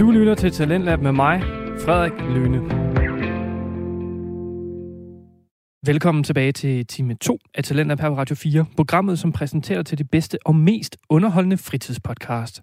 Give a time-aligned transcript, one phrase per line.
[0.00, 1.42] Du lytter til Talentlab med mig,
[1.84, 2.58] Frederik Lyne.
[5.86, 9.98] Velkommen tilbage til time 2 af Talentlab her på Radio 4, programmet, som præsenterer til
[9.98, 12.60] det bedste og mest underholdende fritidspodcast.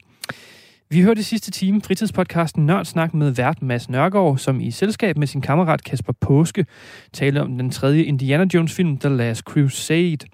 [0.90, 5.28] Vi hørte i sidste time fritidspodcasten Nørdsnak med vært Mads Nørgaard, som i selskab med
[5.28, 6.66] sin kammerat Kasper Påske
[7.14, 10.28] talte om den tredje Indiana Jones film, The Last Crusade.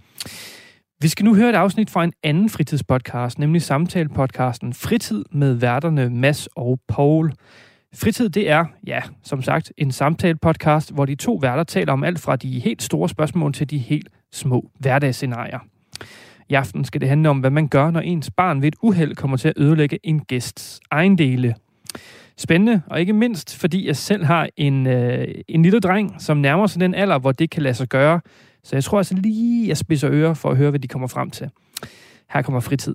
[1.03, 6.09] Vi skal nu høre et afsnit fra en anden fritidspodcast, nemlig samtalepodcasten Fritid med værterne
[6.09, 7.33] Mads og Paul.
[7.95, 12.19] Fritid, det er, ja, som sagt, en samtalepodcast, hvor de to værter taler om alt
[12.19, 15.59] fra de helt store spørgsmål til de helt små hverdagsscenarier.
[16.49, 19.15] I aften skal det handle om, hvad man gør, når ens barn ved et uheld
[19.15, 21.55] kommer til at ødelægge en gæsts ejendele.
[22.37, 26.67] Spændende, og ikke mindst, fordi jeg selv har en, øh, en lille dreng, som nærmer
[26.67, 28.21] sig den alder, hvor det kan lade sig gøre.
[28.65, 31.29] Så jeg tror altså lige, jeg spidser ører for at høre, hvad de kommer frem
[31.29, 31.49] til.
[32.33, 32.93] Her kommer fritid.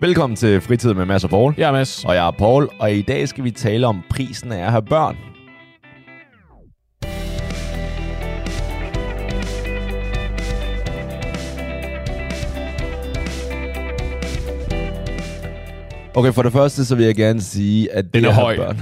[0.00, 1.54] Velkommen til Fritid med Mads og Paul.
[1.58, 2.04] Ja, Mads.
[2.04, 4.82] Og jeg er Paul, og i dag skal vi tale om prisen af at have
[4.82, 5.16] børn.
[16.14, 18.56] Okay, for det første så vil jeg gerne sige, at Den det er høj.
[18.56, 18.80] børn...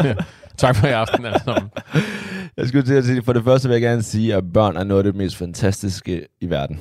[0.56, 1.70] tak for i aften, alle sammen.
[2.56, 4.84] jeg skulle til at sige, for det første vil jeg gerne sige, at børn er
[4.84, 6.80] noget af det mest fantastiske i verden.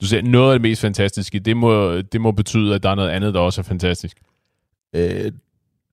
[0.00, 2.94] Du siger, noget af det mest fantastiske, det må, det må betyde, at der er
[2.94, 4.16] noget andet, der også er fantastisk.
[4.96, 5.32] Øh,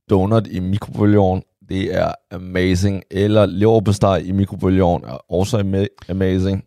[0.09, 3.03] donut i mikrobølgeovn, det er amazing.
[3.11, 6.63] Eller leverpostej i mikrobølgeovn er også ama- amazing.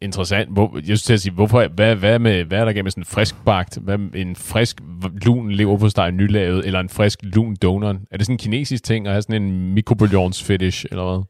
[0.00, 0.52] Interessant.
[0.52, 2.90] Hvor, jeg skulle til at sige, hvorfor, hvad, hvad, med, hvad er der gennem med
[2.90, 4.80] sådan en frisk bagt, hvad, med en frisk
[5.24, 7.96] lun leverpostej nylavet, eller en frisk lun donut?
[8.10, 11.24] Er det sådan en kinesisk ting at have sådan en mikrobølgeovns fetish, eller hvad?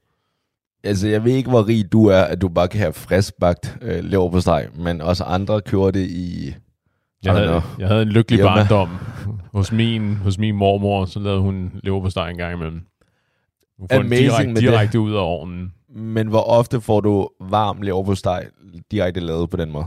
[0.84, 4.04] Altså, jeg ved ikke, hvor rig du er, at du bare kan have friskbagt øh,
[4.04, 6.54] leverpostej, men også andre kører det i...
[7.24, 7.60] Jeg havde, know.
[7.78, 8.54] jeg havde en lykkelig Irma.
[8.54, 8.88] barndom
[9.52, 12.80] hos min, hos min mormor, så lavede hun leverpostej en gang imellem.
[13.78, 14.62] Hun får den Amazing direkte, med det.
[14.62, 15.72] direkte ud af ovnen.
[15.96, 18.46] Men hvor ofte får du varm leverpostej
[18.90, 19.84] direkte lavet på den måde?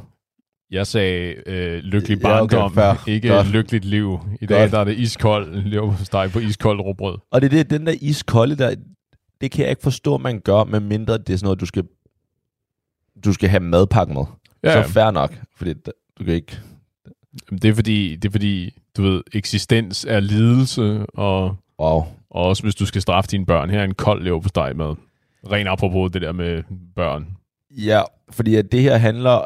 [0.72, 3.04] Jeg sagde øh, lykkelig Ja, okay, barndom, fair.
[3.10, 3.48] ikke Godt.
[3.52, 4.20] lykkeligt liv.
[4.42, 4.72] I dag Godt.
[4.72, 7.18] der er det iskold leverpostej på iskold råbrød.
[7.32, 8.76] Og det er det, den der iskolde der,
[9.42, 11.84] det kan jeg ikke forstå, man gør, medmindre det er sådan noget, du skal,
[13.26, 14.24] du skal have madpakke med.
[14.64, 15.74] Ja, Så fair nok, fordi
[16.20, 16.60] du kan ikke...
[17.52, 22.04] det er fordi, det er fordi, du ved, eksistens er lidelse, og, Wow.
[22.30, 24.96] og også hvis du skal straffe dine børn, her er en kold leverpostej med.
[25.52, 26.64] Ren apropos det der med
[26.96, 27.28] børn.
[27.72, 28.02] Ja,
[28.32, 29.46] fordi at det her handler,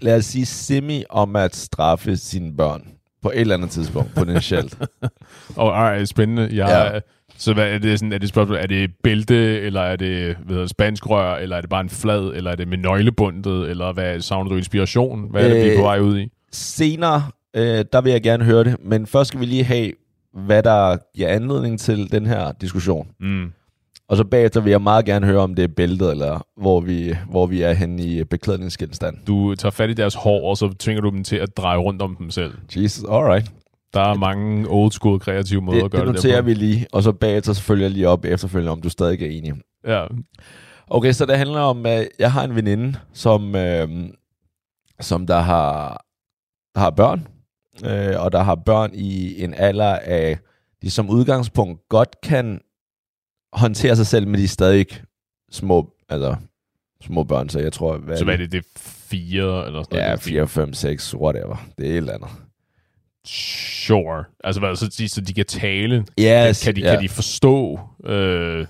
[0.00, 2.88] lad os sige, semi om at straffe sine børn
[3.22, 4.78] på et eller andet tidspunkt, potentielt.
[5.56, 6.48] Og ej, spændende.
[6.52, 7.00] Jeg, Ja.
[7.36, 10.36] Så hvad er det sådan, er det et spørgsmål, er det bælte, eller er det
[10.36, 13.70] hvad hedder, spansk rør, eller er det bare en flad, eller er det med nøglebundet,
[13.70, 15.30] eller hvad savner du inspiration?
[15.30, 16.30] Hvad er det, vi er Øh, på vej ud i?
[16.52, 17.24] Senere,
[17.54, 19.92] øh, der vil jeg gerne høre det, men først skal vi lige have,
[20.32, 23.08] hvad der giver anledning til den her diskussion.
[23.20, 23.52] Mm.
[24.08, 27.14] Og så bagefter vil jeg meget gerne høre, om det er bæltet, eller hvor vi,
[27.30, 29.16] hvor vi er henne i beklædningsgenstand.
[29.26, 32.02] Du tager fat i deres hår, og så tvinger du dem til at dreje rundt
[32.02, 32.54] om dem selv.
[32.76, 33.50] Jesus, alright.
[33.94, 36.46] Der er mange old school kreative måder Det, at gøre det det, noterer på.
[36.46, 39.26] vi lige, og så bagefter så følger jeg lige op efterfølgende, om du stadig er
[39.30, 39.52] enig.
[39.86, 40.06] Ja.
[40.86, 43.88] Okay, så det handler om, at jeg har en veninde, som, øh,
[45.00, 46.04] som der har,
[46.76, 47.26] har børn,
[47.84, 50.38] øh, og der har børn i en alder af,
[50.82, 52.60] de som udgangspunkt godt kan
[53.54, 54.86] håndtere sig selv, men de er stadig
[55.50, 56.36] små, altså
[57.02, 59.98] små børn, så jeg tror, hvad Så hvad er det, det er fire eller sådan
[59.98, 60.20] Ja, noget?
[60.22, 61.66] 4, 5, 6, whatever.
[61.78, 62.28] Det er et eller andet.
[63.26, 64.24] Sure.
[64.44, 66.04] Altså hvad, så, de, så de kan tale?
[66.20, 66.94] Yes, kan, de, ja.
[66.94, 68.66] kan de forstå øh,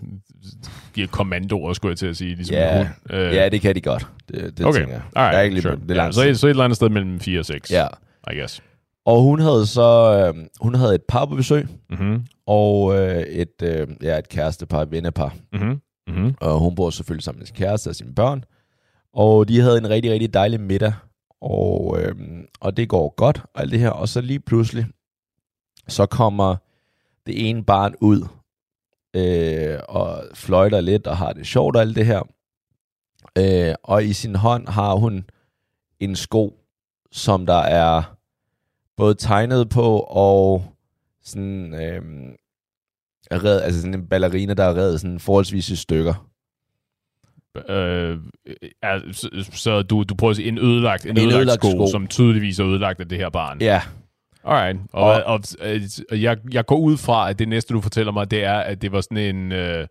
[0.96, 2.34] de kommandoer, skulle jeg til at sige?
[2.34, 2.76] Ligesom Ja.
[2.76, 2.88] hund?
[3.10, 4.06] Øh, Ja, det kan de godt.
[4.28, 4.78] Det, det okay.
[4.78, 5.02] tænker jeg.
[5.16, 5.76] Alright, jeg er ikke lige sure.
[5.88, 6.34] det ja, så, tid.
[6.34, 7.86] så et eller andet sted mellem 4 og 6, Ja.
[8.32, 8.62] I guess.
[9.06, 12.24] Og hun havde så øh, hun havde et par på besøg, Mhm.
[12.46, 15.36] Og øh, et, øh, ja, et kærestepar, et vennepar.
[15.52, 15.80] Mhm.
[16.06, 16.34] Mhm.
[16.40, 18.44] Og hun bor selvfølgelig sammen med sin kæreste og sine børn.
[19.12, 20.92] Og de havde en rigtig, rigtig dejlig middag.
[21.40, 22.14] Og, øh,
[22.60, 23.90] og det går godt, og alt det her.
[23.90, 24.86] Og så lige pludselig,
[25.88, 26.56] så kommer
[27.26, 28.26] det ene barn ud,
[29.16, 32.22] øh, og fløjter lidt, og har det sjovt og alt det her.
[33.38, 35.24] Øh, og i sin hånd har hun
[36.00, 36.58] en sko,
[37.12, 38.16] som der er
[38.96, 40.64] både tegnet på, og
[41.24, 42.02] sådan, øh,
[43.30, 46.30] er red, altså sådan en ballerina, der er reddet sådan forholdsvis i stykker.
[47.68, 48.18] Øh,
[48.82, 51.70] er, så, så du, du prøver at sige en ødelagt, en, En ødelagt, ødelagt sko,
[51.70, 51.86] sko.
[51.86, 53.60] som tydeligvis er ødelagt af det her barn.
[53.60, 53.82] Ja,
[54.44, 54.78] Alright.
[54.92, 55.40] Og, Og- og,
[56.10, 58.82] og, jeg, jeg går ud fra, at det næste, du fortæller mig, det er, at
[58.82, 59.86] det var sådan en øh,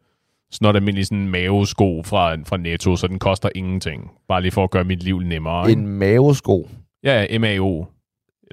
[0.51, 4.11] snot almindelig sådan mavesko fra, fra Netto, så den koster ingenting.
[4.27, 5.69] Bare lige for at gøre mit liv nemmere.
[5.69, 5.81] ikke?
[5.81, 6.69] en mavesko.
[7.03, 7.85] Ja, MAO.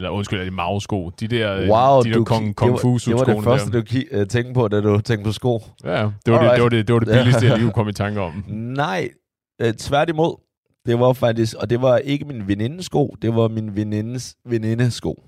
[0.00, 1.10] Eller undskyld, er det Mao-sko?
[1.20, 3.44] De der, øh, Wow, de der du, kung, det, kung var, fu det var det
[3.44, 3.80] første, der.
[3.80, 5.62] du øh, tænkte på, da du tænkte på sko.
[5.84, 6.54] Ja, det var det, Alright.
[6.54, 8.44] det, var det, det, var det billigste, jeg lige komme i tanke om.
[8.48, 9.08] Nej,
[9.62, 10.40] øh, tværtimod.
[10.86, 14.94] Det var faktisk, og det var ikke min venindes sko, det var min venindes venindes
[14.94, 15.22] sko.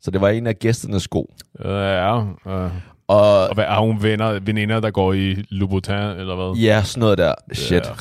[0.00, 1.34] Så det var en af gæsternes sko.
[1.64, 2.26] Ja, uh.
[2.46, 6.62] Og og hvad, har hun venner, veninder, der går i Louboutin, eller hvad?
[6.62, 7.34] ja, sådan noget der.
[7.52, 7.86] Shit.
[7.86, 7.92] Ja.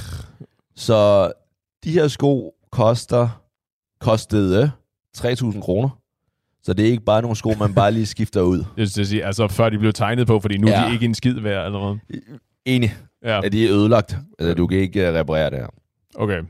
[0.76, 1.32] Så
[1.84, 3.42] de her sko koster,
[4.00, 4.72] kostede
[5.18, 5.90] 3.000 kroner.
[6.64, 8.64] Så det er ikke bare nogle sko, man bare lige skifter ud.
[8.78, 10.84] Jeg skal sige, altså før de blev tegnet på, fordi nu ja.
[10.84, 12.20] er de ikke en skid værd, eller hvad?
[12.66, 14.18] Enig, Ja, at de er ødelagt.
[14.40, 15.68] Altså, du kan ikke uh, reparere det her.
[16.16, 16.42] okay.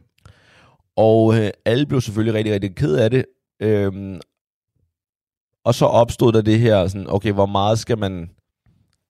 [0.97, 3.25] Og øh, alle blev selvfølgelig rigtig, rigtig ked af det.
[3.61, 4.19] Øhm,
[5.65, 8.29] og så opstod der det her, sådan, okay, hvor meget skal man...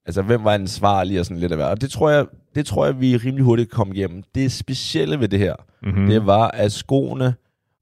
[0.06, 1.70] Altså, hvem var ansvarlig og sådan lidt af hvert.
[1.70, 4.24] Og det tror jeg, det tror jeg, vi rimelig hurtigt kom igennem.
[4.36, 6.02] Det specielle ved det her, Mm-hmm.
[6.02, 6.08] mm.
[6.10, 7.34] det var, at skoene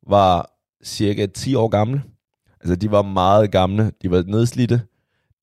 [0.07, 0.51] var
[0.83, 2.01] cirka 10 år gamle.
[2.61, 3.91] Altså, de var meget gamle.
[4.01, 4.81] De var nedslidte.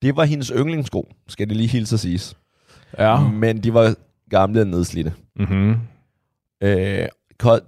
[0.01, 2.37] Det var hendes yndlingssko, skal det lige hilse at siges.
[2.97, 3.29] Ja.
[3.29, 3.95] Men de var
[4.29, 5.13] gamle og nedslidte.
[5.35, 5.75] Mm-hmm.
[6.63, 7.07] Øh,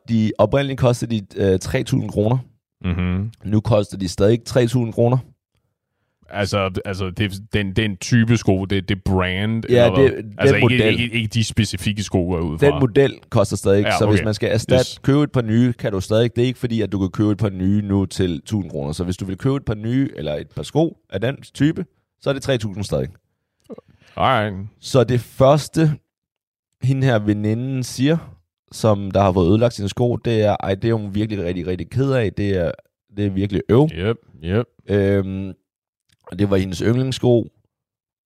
[0.10, 2.38] de, oprindeligt kostede de øh, 3.000 kroner.
[2.86, 3.32] Mm-hmm.
[3.44, 5.18] Nu koster de stadig 3.000 kroner.
[6.34, 10.10] Altså, altså det, den, den type sko, det, det brand, Ja, eller hvad?
[10.12, 10.82] det- den altså ikke, model.
[11.02, 12.66] ikke, ikke, de specifikke sko, jeg er ude fra.
[12.66, 14.16] Den model koster stadig, Ja, ja, så okay.
[14.16, 15.00] hvis man skal erstatte, yes.
[15.04, 16.36] købe et par nye, kan du stadig.
[16.36, 18.92] Det er ikke fordi, at du kan købe et par nye nu til 1.000 kroner.
[18.92, 21.86] Så hvis du vil købe et par nye, eller et par sko af den type,
[22.22, 23.08] så er det 3.000 stadig.
[24.16, 24.56] Alright.
[24.80, 25.92] Så det første,
[26.84, 28.18] hende her veninden siger,
[28.72, 31.68] som der har fået ødelagt sine sko, det er, ej, det er hun virkelig rigtig,
[31.68, 32.34] rigtig ked af.
[32.34, 32.72] Det er,
[33.18, 33.90] det er virkelig øv.
[33.94, 34.66] Yep, yep.
[34.90, 35.54] Øhm,
[36.32, 37.48] og det var hendes yndlingssko.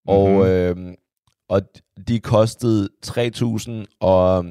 [0.07, 0.37] Og, Mhm.
[0.37, 0.87] mm-hmm.
[0.87, 0.95] øhm,
[1.49, 1.61] og
[2.07, 4.45] de kostede 3.000, og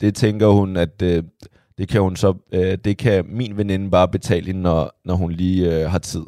[0.00, 1.22] det tænker hun, at øh,
[1.78, 5.32] det kan hun så, øh, det kan min veninde bare betale hende, når, når hun
[5.32, 6.22] lige øh, har tid.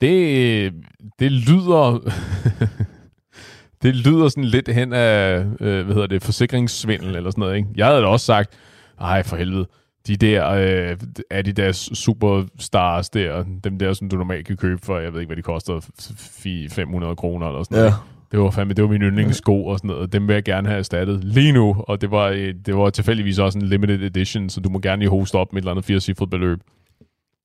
[0.00, 0.72] Det,
[1.18, 1.98] det lyder...
[3.82, 7.68] det lyder sådan lidt hen af, øh, hvad hedder det, forsikringssvindel eller sådan noget, ikke?
[7.76, 8.54] Jeg havde da også sagt,
[9.00, 9.66] ej for helvede,
[10.06, 10.96] de der øh,
[11.30, 15.36] Adidas Superstars der, dem der, som du normalt kan købe for, jeg ved ikke, hvad
[15.36, 17.88] de koster, f- 500 kroner eller sådan noget.
[17.90, 17.96] ikke?
[18.32, 20.12] Det var fandme, det var min yndlingssko og sådan noget.
[20.12, 23.38] Dem vil jeg gerne have erstattet lige nu, og det var, øh, det var tilfældigvis
[23.38, 25.84] også en limited edition, så du må gerne lige hoste op med et eller andet
[25.84, 26.58] firecifret beløb.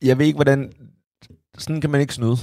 [0.04, 0.72] Jeg ved ikke, hvordan...
[1.58, 2.36] Sådan kan man ikke snyde.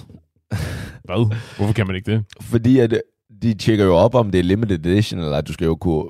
[1.05, 1.35] Hvad?
[1.57, 2.25] Hvorfor kan man ikke det?
[2.41, 2.99] Fordi at, øh,
[3.43, 6.05] de tjekker jo op, om det er limited edition, eller at du skal jo kunne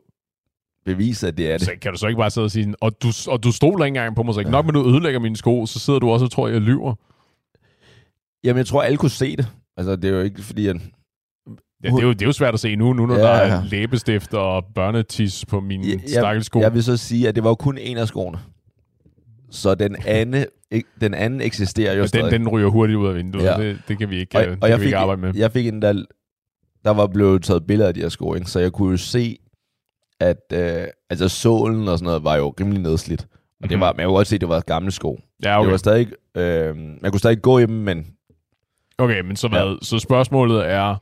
[0.87, 1.67] bevise, at det er det.
[1.67, 3.99] Så kan du så ikke bare sidde og sige, og du, og du stoler ikke
[3.99, 6.11] engang på mig, så ikke nok med, at du ødelægger mine sko, så sidder du
[6.11, 6.95] også og tror, jeg lyver.
[8.45, 9.49] Jamen, jeg tror, alle kunne se det.
[9.77, 10.77] Altså, det er jo ikke fordi, at...
[11.85, 13.29] Ja, det, er jo, det er jo svært at se nu, nu når Ja, der
[13.29, 13.63] er ja.
[13.71, 16.61] læbestift og børnetis på mine Ja, ja, stakkels sko.
[16.61, 18.39] Jeg vil så sige, at det var jo kun en af skoene.
[19.51, 20.45] Så den anden,
[21.01, 22.33] den anden eksisterer jo Og stadig.
[22.33, 23.45] den, den ryger hurtigt ud af vinduet.
[23.45, 23.61] Ja.
[23.61, 23.69] Ja.
[23.69, 25.21] Det, det kan vi ikke, og, øh, det og kan jeg vi fik, ikke arbejde
[25.21, 25.33] med.
[25.35, 26.05] jeg fik en, der,
[26.85, 28.51] der var blevet taget billeder af de her sko, ikke?
[28.51, 29.37] så jeg kunne jo se,
[30.21, 33.23] at øh, altså sålen og sådan noget var jo rimelig nedslidt.
[33.23, 33.69] Og mm-hmm.
[33.69, 33.81] det Mhm.
[33.81, 35.21] var, men jeg kunne godt se, at det var gamle sko.
[35.45, 35.65] Ja, Okay.
[35.67, 38.07] Det var stadig, øh, man kunne stadig gå i dem, men...
[38.99, 39.85] okay, men så hvad?
[39.85, 40.97] Så spørgsmålet er,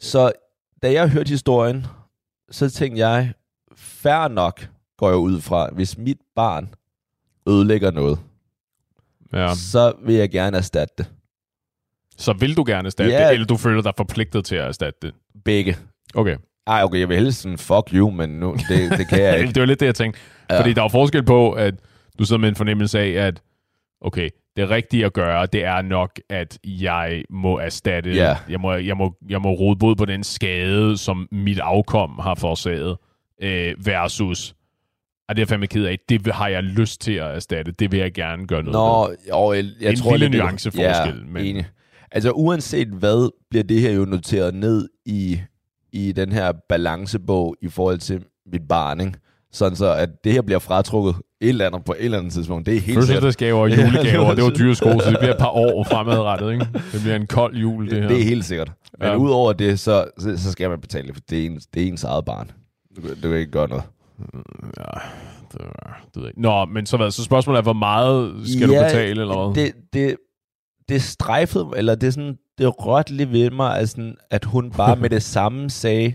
[0.00, 0.32] Så
[0.82, 1.86] da jeg hørte historien,
[2.50, 3.32] så tænkte jeg,
[3.76, 4.68] fair nok
[4.98, 6.74] går jeg ud fra, hvis mit barn
[7.48, 8.18] ødelægger noget,
[9.32, 9.54] ja, ja.
[9.54, 11.06] så vil jeg gerne erstatte det.
[12.16, 13.24] så vil du gerne erstatte Ja.
[13.26, 15.14] det, eller du føler dig forpligtet til at erstatte det?
[15.44, 15.76] Begge.
[16.14, 16.36] Okay.
[16.66, 19.52] Ej, okay, jeg vil helst sådan, fuck you, men nu, det, det kan jeg ikke.
[19.52, 20.20] det var lidt det, jeg tænkte.
[20.50, 20.60] Ja.
[20.60, 21.74] Fordi der er forskel på, at
[22.18, 23.42] du sidder med en fornemmelse af, at
[24.00, 28.36] okay, det rigtige at gøre, det er nok, at jeg må erstatte, Ja.
[28.48, 32.34] jeg, må, jeg, må, jeg må rode bod på den skade, som mit afkom har
[32.34, 32.96] forårsaget,
[33.42, 34.54] øh, versus,
[35.28, 37.92] og det er jeg fandme ked af, det har jeg lyst til at erstatte, det
[37.92, 38.72] vil jeg gerne gøre noget.
[39.30, 41.66] Nå, jo, jeg, jeg En tror, lille nuanceforskel, Ja, men- enig.
[42.12, 45.40] Altså uanset hvad, bliver det her jo noteret ned i,
[45.92, 49.12] i den her balancebog i forhold til mit barn, ikke?
[49.52, 52.66] Sådan så, at det her bliver fratrukket et eller andet på et eller andet tidspunkt.
[52.66, 53.04] Det er helt sikkert.
[53.04, 56.52] Fødselsdagsgaver og Ja, julegaver, det var dyre sko, så det bliver et par år fremadrettet,
[56.52, 56.66] ikke?
[56.92, 58.08] Det bliver en kold jul, det her.
[58.08, 58.72] Det er helt sikkert.
[58.98, 59.16] Men Ja.
[59.16, 61.86] udover det, så, så, så skal man betale det, for det er, ens, det er
[61.86, 62.50] ens eget barn.
[62.96, 63.84] Du, du kan ikke gøre noget.
[64.78, 65.00] Ja,
[65.52, 66.40] det, var, det ved ikke.
[66.42, 67.10] Nå, men så hvad?
[67.10, 69.64] Så spørgsmålet er, hvor meget skal du Ja, betale, eller hvad?
[69.64, 70.16] Det, det,
[70.88, 74.70] det strejfede, eller det, er sådan, det rørte lidt ved mig, at, sådan, at hun
[74.70, 76.14] bare med det samme sagde,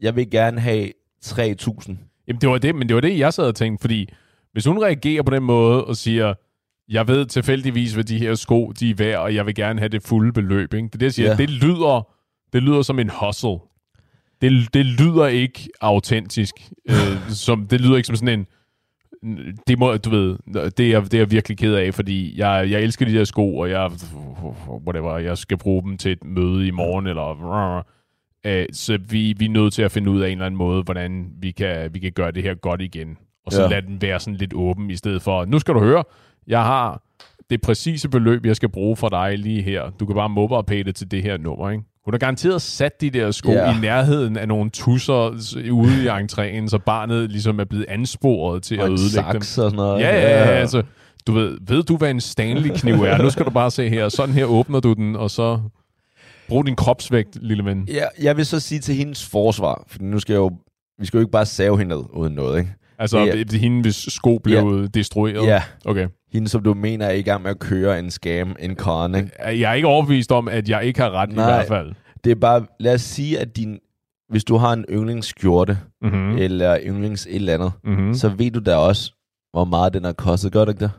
[0.00, 0.92] jeg vil gerne have
[1.24, 1.94] 3.000.
[2.28, 4.08] Jamen, det var det, men det var det, jeg sad og tænkte, fordi
[4.52, 6.34] hvis hun reagerer på den måde og siger,
[6.88, 9.88] jeg ved tilfældigvis, hvad de her sko, de er værd, og jeg vil gerne have
[9.88, 10.86] det fulde beløb, ikke?
[10.86, 11.30] Det er det, jeg siger.
[11.30, 11.36] Ja.
[11.36, 12.08] Det, lyder,
[12.52, 13.58] det lyder som en hustle.
[14.40, 16.54] Det, det lyder ikke autentisk.
[16.88, 18.46] øh, som, det lyder ikke som sådan en,
[19.66, 20.36] det må, du ved,
[20.70, 23.24] det er, jeg- det er jeg virkelig ked af, fordi jeg, jeg elsker de der
[23.24, 23.90] sko, og jeg,
[24.86, 27.82] whatever, jeg skal bruge dem til et møde i morgen, eller
[28.46, 30.82] øh, så vi, vi er nødt til at finde ud af en eller anden måde,
[30.82, 33.16] hvordan vi kan, vi kan gøre det her godt igen.
[33.46, 33.68] Og så Ja.
[33.68, 36.04] lade den være sådan lidt åben, i stedet for, nu skal du høre,
[36.46, 37.02] jeg har
[37.50, 39.90] det præcise beløb, jeg skal bruge for dig lige her.
[39.90, 41.84] Du kan bare mobile til det her nummer, ikke?
[42.04, 43.76] Hun har garanteret sat de der sko Ja.
[43.76, 45.28] i nærheden af nogle tusser
[45.70, 49.36] ude i entréen, så barnet ligesom er blevet ansporet til Og at ødelægge dem.
[49.36, 50.00] og sådan noget.
[50.00, 50.82] Ja, ja, ja, altså,
[51.26, 53.22] du ved, ved du, hvad en Stanley-kniv er?
[53.22, 54.08] Nu skal du bare se her.
[54.08, 55.60] Sådan her åbner du den, og så
[56.48, 57.88] brug din kropsvægt, lille ven.
[57.92, 60.50] Ja, jeg vil så sige til hendes forsvar, for nu skal jeg jo,
[60.98, 62.70] vi skal jo ikke bare save hende ned uden noget, ikke?
[63.02, 63.32] Altså, Ja.
[63.36, 65.46] det er hende, hvis sko blev destrueret.
[65.46, 66.08] Ja, Okay.
[66.32, 69.30] hende som du mener er i gang med at køre en scam, en con, ikke?
[69.46, 71.44] Jeg er ikke overbevist om, at jeg ikke har ret Nej.
[71.44, 71.94] i hvert fald.
[72.24, 73.78] Det er bare, lad os sige, at din,
[74.28, 76.18] hvis du har en yndlingsskjorte, Mm-hmm.
[76.20, 76.36] mm.
[76.36, 78.06] eller yndlings et eller andet, Mm-hmm.
[78.06, 78.14] mm.
[78.14, 79.12] så ved du da også,
[79.52, 80.90] hvor meget den har kostet, gør du ikke det?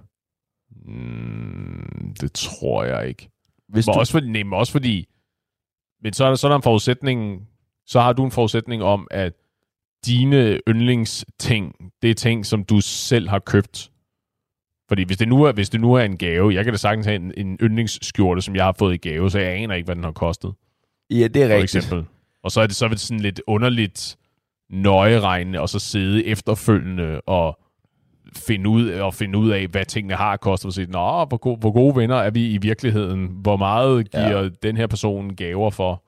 [0.86, 3.29] Mm, det tror jeg ikke.
[3.69, 5.07] Hvis Men du, også, fordi, nej, men også fordi...
[6.03, 7.48] Men så er, der, så er der en forudsætning...
[7.86, 9.33] Så har du en forudsætning om, at
[10.05, 13.89] dine yndlingsting, det er ting, som du selv har købt.
[14.88, 17.05] Fordi hvis det nu er, hvis det nu er en gave, jeg kan da sagtens
[17.05, 19.95] have en, en yndlingsskjorte, som jeg har fået i gave, så jeg aner ikke, hvad
[19.95, 20.53] den har kostet,
[21.10, 21.75] ja, det er for rigtigt.
[21.75, 22.05] eksempel.
[22.43, 24.17] Og så er det så er det sådan lidt underligt
[24.69, 27.60] nøjeregnende, og så sidde efterfølgende og
[28.36, 31.55] finde ud, og finde ud af, hvad tingene har kostet, og sige, Nå, hvor, go-
[31.55, 33.27] hvor gode venner er vi i virkeligheden?
[33.41, 34.50] Hvor meget giver ja.
[34.63, 36.03] den her person gaver for?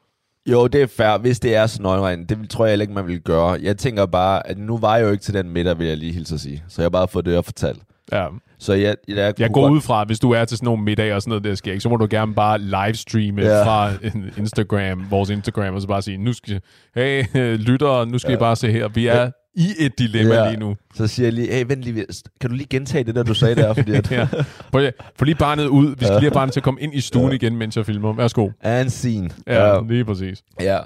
[0.51, 2.25] Jo, det er fair, hvis det er så nøjregn.
[2.25, 3.57] Det tror jeg heller ikke, man vil gøre.
[3.61, 6.13] Jeg tænker bare, at nu var jeg jo ikke til den middag, vil jeg lige
[6.13, 6.63] hilse at sige.
[6.67, 7.79] Så jeg har bare fået det at fortalt.
[8.11, 8.27] Ja.
[8.59, 10.65] Så jeg, jeg, jeg, Jeg går godt- ud fra, at hvis du er til sådan
[10.65, 13.63] nogle middage og sådan noget, der sker ikke, så må du gerne bare livestreame Ja.
[13.65, 13.91] fra
[14.37, 16.61] Instagram, vores Instagram, og så bare sige, nu skal,
[16.95, 17.23] hey,
[17.67, 18.37] lyttere, nu skal ja.
[18.37, 20.43] I bare se her, vi er i et dilemma Ja.
[20.43, 20.49] ja.
[20.49, 20.75] lige nu.
[20.95, 22.05] Så siger jeg lige, hey, vent lige,
[22.41, 23.73] kan du lige gentage det der, du sagde der?
[23.73, 24.27] Fordi at, Ja.
[24.73, 24.79] Få,
[25.15, 25.85] få lige barnet ud.
[25.89, 27.35] Vi skal lige have barnet til at komme ind i stuen Ja.
[27.35, 28.13] igen, mens jeg filmer.
[28.13, 28.49] Værsgo.
[28.61, 29.29] and scene.
[29.47, 30.43] Ja, lige præcis.
[30.59, 30.79] ja.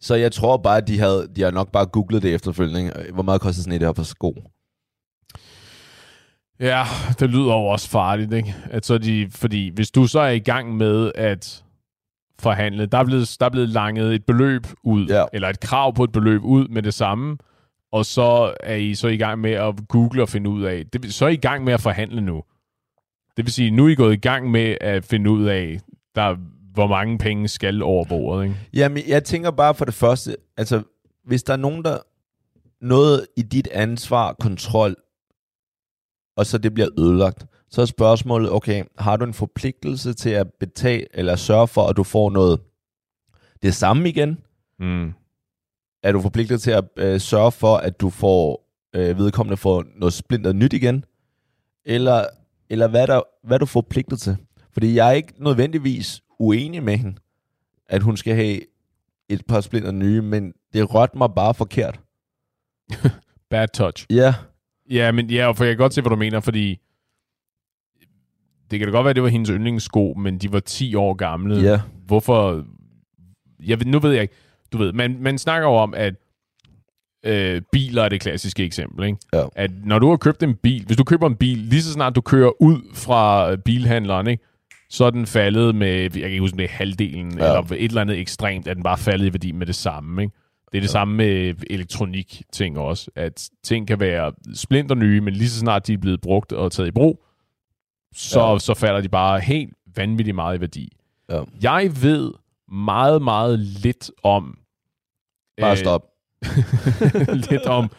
[0.00, 2.80] Så jeg tror bare, at de, havde, de har nok bare googlet det efterfølgende.
[2.80, 3.12] ikke?
[3.12, 4.34] Hvor meget koster sådan et her på sko?
[6.60, 6.84] Ja,
[7.20, 8.54] det lyder jo også farligt, ikke?
[8.70, 11.62] At så de, fordi hvis du så er i gang med at
[12.38, 15.24] forhandle, der er blevet, der er blevet langet et beløb ud, Ja.
[15.32, 17.36] eller et krav på et beløb ud med det samme,
[17.96, 21.14] og så er I så i gang med at google og finde ud af, det,
[21.14, 22.42] så er I i gang med at forhandle nu.
[23.36, 25.80] Det vil sige, nu er I gået i gang med at finde ud af,
[26.14, 26.36] der,
[26.72, 28.56] hvor mange penge skal over bordet, ikke?
[28.74, 30.82] Jamen, jeg tænker bare for det første, altså,
[31.24, 31.98] hvis der er nogen, der
[32.80, 34.96] noget i dit ansvar, kontrol,
[36.36, 40.46] og så det bliver ødelagt, så er spørgsmålet, okay, har du en forpligtelse til at
[40.60, 42.60] betale, eller sørge for, at du får noget
[43.62, 44.38] det samme igen?
[44.78, 45.12] Mm.
[46.06, 50.12] Er du forpligtet til at øh, sørge for, at du får øh, vedkommende får noget
[50.12, 51.04] splinter nyt igen?
[51.84, 52.24] Eller,
[52.70, 54.36] eller hvad, er der, hvad er du forpligtet til?
[54.72, 57.16] Fordi jeg er ikke nødvendigvis uenig med hende,
[57.88, 58.60] at hun skal have
[59.28, 62.00] et par splinter nye, men det rørte mig bare forkert.
[63.50, 64.06] Bad touch.
[64.10, 64.34] Ja,
[64.90, 66.78] Ja, men ja, for jeg kan godt se, hvad du mener, fordi
[68.70, 71.14] det kan da godt være, at det var hendes yndlingssko, men de var 10 år
[71.14, 71.56] gamle.
[71.60, 72.64] ja, Hvorfor?
[73.64, 74.34] Jeg, ved- nu ved jeg ikke.
[74.72, 76.14] Du ved, man, man snakker jo om, at
[77.24, 79.04] øh, biler er det klassiske eksempel.
[79.06, 79.18] Ikke?
[79.32, 79.44] Ja.
[79.56, 82.16] At når du har købt en bil, hvis du køber en bil, lige så snart
[82.16, 84.44] du kører ud fra øh, bilhandleren, ikke?
[84.90, 87.44] så er den faldet med, jeg kan ikke huske, om det er halvdelen, Ja.
[87.46, 90.22] eller et eller andet ekstremt, at den bare faldet i værdi med det samme.
[90.22, 90.34] Ikke?
[90.72, 90.92] Det er det ja.
[90.92, 95.92] samme med elektronik-ting også, at ting kan være splinter nye, men lige så snart de
[95.92, 97.24] er blevet brugt og taget i brug,
[98.14, 98.58] så, ja.
[98.58, 100.92] så falder de bare helt vanvittigt meget i værdi.
[101.30, 101.42] ja.
[101.62, 102.32] Jeg ved
[102.72, 104.58] meget, meget lidt om...
[105.60, 106.02] Bare stop.
[107.50, 107.90] lidt om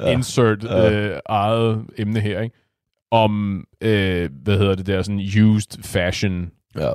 [0.00, 0.10] Ja.
[0.10, 0.92] insert Ja.
[0.92, 2.56] øh, eget emne her, ikke?
[3.10, 6.92] Om, øh, hvad hedder det der, sådan used fashion, Ja.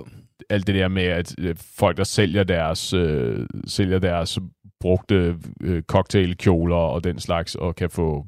[0.50, 4.40] alt det der med, at øh, folk, der sælger deres, øh, sælger deres
[4.80, 8.26] brugte øh, cocktailkjoler og den slags, og kan få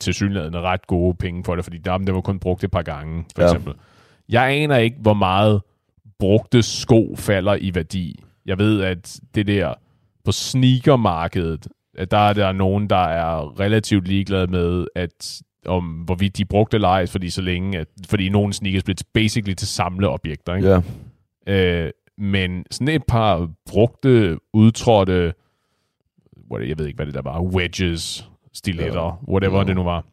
[0.00, 2.82] til synligheden ret gode penge for det, fordi der, det var kun brugt et par
[2.82, 3.48] gange, for ja.
[3.48, 3.74] eksempel.
[4.28, 5.62] Jeg aner ikke, hvor meget
[6.18, 8.22] brugte sko falder i værdi.
[8.46, 9.74] Jeg ved, at det der
[10.24, 16.36] på sneakermarkedet, at der er der nogen, der er relativt ligeglade med, at om hvorvidt
[16.36, 20.54] de brugte eller ej, fordi så længe, at, fordi nogle sneakers bliver basically til samleobjekter,
[20.54, 20.68] ikke?
[21.46, 21.84] ja.
[21.86, 25.34] Øh, men sådan et par brugte, udtrådte,
[26.50, 29.32] what, jeg ved ikke, hvad det der var, wedges, stiletter, Ja.
[29.32, 29.64] whatever Ja.
[29.64, 30.04] det nu var.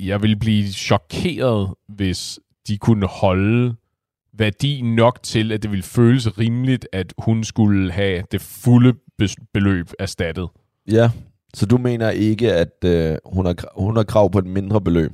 [0.00, 3.74] Jeg ville blive chokeret, hvis de kunne holde
[4.38, 8.94] værdi nok til, at det ville føles rimeligt, at hun skulle have det fulde
[9.54, 10.48] beløb erstattet.
[10.90, 11.10] Ja.
[11.54, 15.12] Så du mener ikke, at øh, hun, har, hun har krav på et mindre beløb?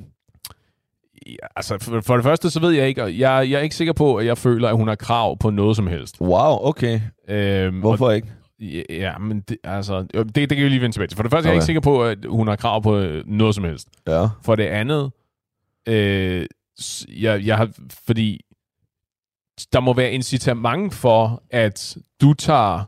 [1.27, 3.77] Ja, altså, for, for det første, så ved jeg ikke, og jeg, jeg er ikke
[3.77, 6.21] sikker på, at jeg føler, at hun har krav på noget som helst.
[6.21, 7.01] Wow, okay.
[7.29, 8.29] Øhm, Hvorfor Og, ikke?
[8.61, 11.17] ja, ja, men det, altså, det, det kan vi lige vende tilbage til.
[11.17, 11.49] For det første, okay.
[11.49, 13.89] jeg er ikke sikker på, at hun har krav på øh, noget som helst.
[14.07, 14.29] Ja.
[14.45, 15.11] For det andet,
[15.89, 16.47] øh,
[17.09, 17.71] jeg, jeg har,
[18.07, 18.41] fordi
[19.67, 22.85] der må være incitament for, at du tager,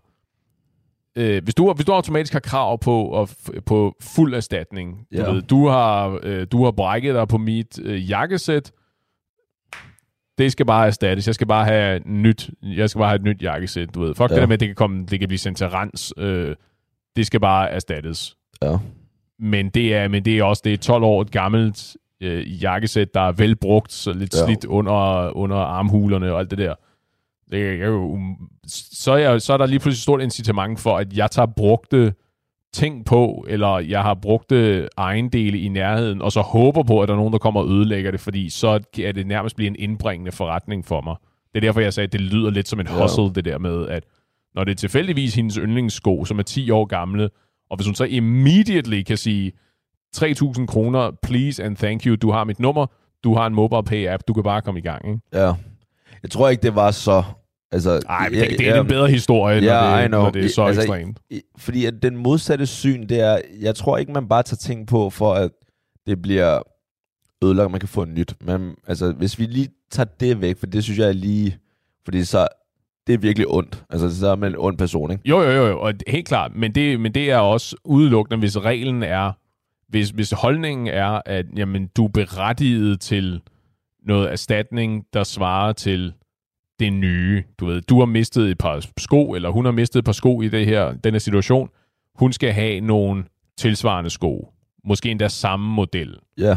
[1.16, 3.36] øh, hvis, du, hvis du automatisk har krav på, at,
[3.66, 5.30] på fuld erstatning, du, Ja.
[5.30, 8.72] ved, du, har, øh, du har brækket dig på mit øh, jakkesæt,
[10.38, 11.26] det skal bare erstattes.
[11.26, 14.14] Jeg skal bare have nyt, jeg skal bare have et nyt jakkesæt, du ved.
[14.14, 14.34] Fuck ja.
[14.34, 16.12] Det der med, at det kan, komme, det kan blive sendt til rens.
[16.16, 16.56] Øh,
[17.16, 18.36] det skal bare erstattes.
[18.62, 18.76] Ja.
[19.38, 23.20] Men det er, men det er også det er 12 år gammelt øh, jakkesæt, der
[23.20, 24.38] er velbrugt, så lidt Ja.
[24.40, 24.46] ja.
[24.46, 26.74] slidt under, under armhulerne og alt det der.
[27.50, 28.58] Det er jo, um-
[29.02, 32.14] så, er jeg, så er der lige pludselig stort incitament for, at jeg tager brugte
[32.72, 37.14] ting på, eller jeg har brugte ejendele i nærheden, og så håber på, at der
[37.14, 38.68] er nogen, der kommer og ødelægger det, fordi så
[39.04, 41.16] er det nærmest blive en indbringende forretning for mig.
[41.54, 43.00] Det er derfor, jeg sagde, at det lyder lidt som en Ja.
[43.02, 44.04] hustle, det der med, at
[44.54, 47.30] når det er tilfældigvis hendes yndlingssko, som er 10 år gamle,
[47.70, 49.52] og hvis hun så immediately kan sige,
[50.16, 52.86] 3.000 kroner, please and thank you, du har mit nummer,
[53.24, 55.08] du har en mobile pay app, du kan bare komme i gang.
[55.08, 55.20] Ikke?
[55.32, 55.52] Ja.
[56.22, 57.22] Jeg tror ikke, det var så...
[57.72, 60.30] Altså, Ej, men ja, det, det er ja, en bedre historie, Ja, når, det, når
[60.30, 61.20] det er så Altså, ekstremt.
[61.58, 63.38] Fordi at den modsatte syn, det er...
[63.60, 65.50] Jeg tror ikke, man bare tager ting på, for at
[66.06, 66.62] det bliver
[67.44, 68.34] ødelagt, man kan få en nyt.
[68.40, 71.58] Men altså, hvis vi lige tager det væk, for det synes jeg er lige...
[72.04, 72.48] Fordi så...
[73.06, 73.84] Det er virkelig ondt.
[73.90, 75.28] Altså, så er man en ond person, ikke?
[75.28, 78.58] Jo, jo, jo, jo, og helt klart, men det, men det er også udelukkende, hvis
[78.58, 79.32] reglen er,
[79.90, 83.40] hvis, hvis holdningen er, at jamen, du er berettiget til
[84.02, 86.12] noget erstatning, der svarer til
[86.78, 87.44] det nye.
[87.58, 90.42] Du ved, du har mistet et par sko, eller hun har mistet et par sko
[90.42, 91.68] i det her, den her situation.
[92.14, 93.24] Hun skal have nogle
[93.58, 94.52] tilsvarende sko.
[94.84, 96.16] Måske endda samme model.
[96.38, 96.56] Ja.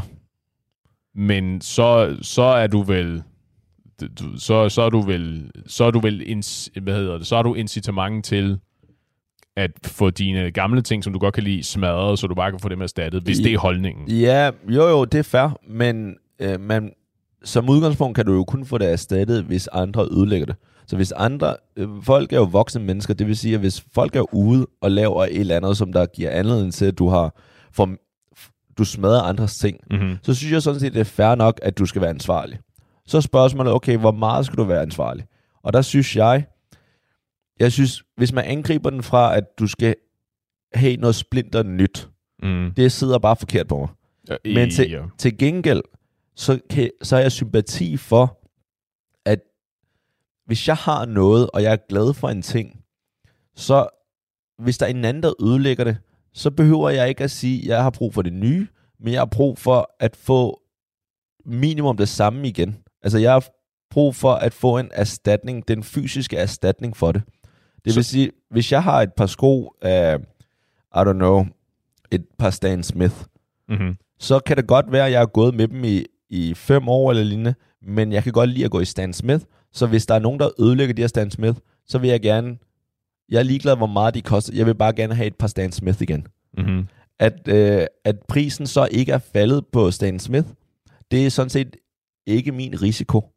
[1.16, 3.24] Men så, så er du vel
[4.38, 6.44] så, så er du vel så er du vel
[6.82, 8.60] hvad hedder det, så har du incitament til
[9.58, 12.60] at få dine gamle ting, som du godt kan lide, smadret, så du bare kan
[12.60, 13.44] få dem erstattet, hvis Ja.
[13.44, 14.08] det er holdningen.
[14.08, 16.92] Ja, jo jo, det er fair, men øh, man,
[17.44, 20.56] som udgangspunkt kan du jo kun få det erstattet, hvis andre ødelægger det.
[20.88, 24.16] Så hvis andre, øh, folk er jo voksne mennesker, det vil sige, at hvis folk
[24.16, 27.36] er ude og laver et eller andet, som der giver anledning til, at du har,
[27.74, 27.90] for,
[28.78, 30.18] du smadrer andres ting, Mm-hmm.
[30.24, 32.60] så synes jeg sådan set, det er fair nok, at du skal være ansvarlig.
[33.08, 35.26] Så spørgsmålet, okay, hvor meget skal du være ansvarlig?
[35.64, 36.46] Og der synes jeg,
[37.64, 39.96] jeg synes, hvis man angriber den fra, at du skal
[40.74, 42.10] have noget splinter nyt,
[42.44, 42.72] Mm.
[42.78, 43.88] det sidder bare forkert på mig.
[44.46, 45.04] Men til, ja.
[45.18, 45.82] til gengæld,
[46.36, 48.40] så, kan, så har jeg sympati for,
[49.26, 49.40] at
[50.46, 52.80] hvis jeg har noget, og jeg er glad for en ting,
[53.56, 53.88] så
[54.60, 55.98] hvis der er en anden, der ødelægger det,
[56.34, 58.68] så behøver jeg ikke at sige, at jeg har brug for det nye,
[59.00, 60.62] men jeg har brug for at få
[61.46, 62.78] minimum det samme igen.
[63.04, 63.46] Altså jeg har
[63.90, 67.22] brug for at få en erstatning, den fysiske erstatning for det.
[67.86, 70.18] Det Så- vil sige, hvis jeg har et par sko af,
[70.96, 71.46] I don't know,
[72.12, 73.16] et par Stan Smith,
[73.70, 73.96] Mm-hmm.
[74.20, 77.10] så kan det godt være, at jeg har gået med dem i, i fem år
[77.12, 80.16] eller lignende, men jeg kan godt lide at gå i Stan Smith, så hvis der
[80.16, 82.58] er nogen, der ødelægger de her Stan Smith, så vil jeg gerne,
[83.30, 85.72] jeg er ligeglad, hvor meget de koster, jeg vil bare gerne have et par Stan
[85.72, 86.28] Smith igen.
[86.58, 86.88] Mm-hmm.
[87.20, 90.48] At, øh, at prisen så ikke er faldet på Stan Smith,
[91.12, 91.76] det er sådan set
[92.26, 93.30] ikke min risiko.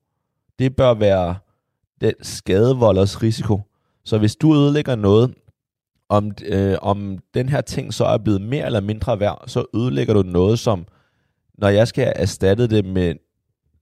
[0.59, 1.37] Det bør være
[2.01, 3.61] den skadevolders risiko.
[4.07, 5.35] Så hvis du ødelægger noget,
[6.09, 10.15] om, øh, om den her ting så er blevet mere eller mindre værd, så ødelægger
[10.15, 10.87] du noget, som
[11.59, 13.15] når jeg skal erstatte det med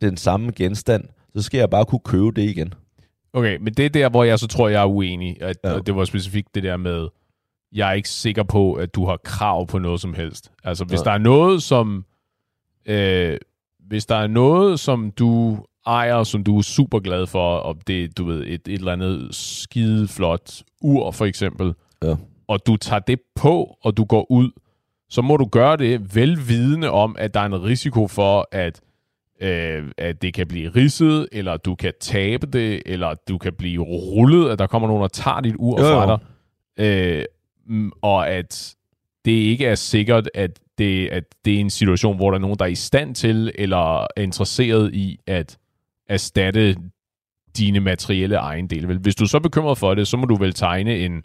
[0.00, 1.04] den samme genstand,
[1.36, 2.74] så skal jeg bare kunne købe det igen.
[3.32, 5.42] Okay, men det er der, hvor jeg så tror, jeg er uenig.
[5.42, 5.78] At, Ja.
[5.78, 7.08] Det var specifikt det der med,
[7.72, 10.52] jeg er ikke sikker på, at du har krav på noget som helst.
[10.64, 11.04] Altså, hvis Ja.
[11.04, 12.04] der er noget, som...
[12.86, 13.38] Øh,
[13.88, 18.18] hvis der er noget, som du ejer, som du er super glad for, og det
[18.18, 22.14] du ved, et, et eller andet skide flot ur, for eksempel, Ja.
[22.48, 24.50] og du tager det på, og du går ud,
[25.10, 28.80] så må du gøre det velvidende om, at der er en risiko for, at
[29.40, 33.82] øh, at det kan blive ridset, eller du kan tabe det, eller du kan blive
[33.82, 35.92] rullet, at der kommer nogen, der tager dit ur Jo, jo.
[35.94, 36.18] fra dig.
[36.84, 37.24] Øh,
[37.66, 38.74] mm, og at
[39.24, 42.58] det ikke er sikkert, at det, at det er en situation, hvor der er nogen,
[42.58, 45.58] der er i stand til, eller er interesseret i at
[46.08, 46.76] erstatte
[47.56, 48.88] dine materielle ejendele.
[48.88, 51.22] Vel, Hvis du er så bekymret for det, så må du vel tegne en,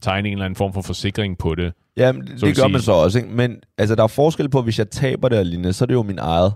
[0.00, 1.72] tegne en eller anden form for forsikring på det.
[1.96, 3.18] Ja, det, det gør man sige- så også.
[3.18, 3.30] Ikke?
[3.30, 5.94] Men altså, der er forskel på, hvis jeg taber det og lignende, så er det
[5.94, 6.52] jo min eget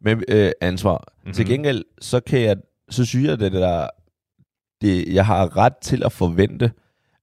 [0.00, 0.98] med, øh, ansvar.
[0.98, 1.04] Mhm.
[1.22, 1.32] Mm-hmm.
[1.34, 2.56] Til gengæld, så kan jeg,
[2.90, 3.86] så synes jeg, det der,
[4.80, 6.72] det, jeg har ret til at forvente,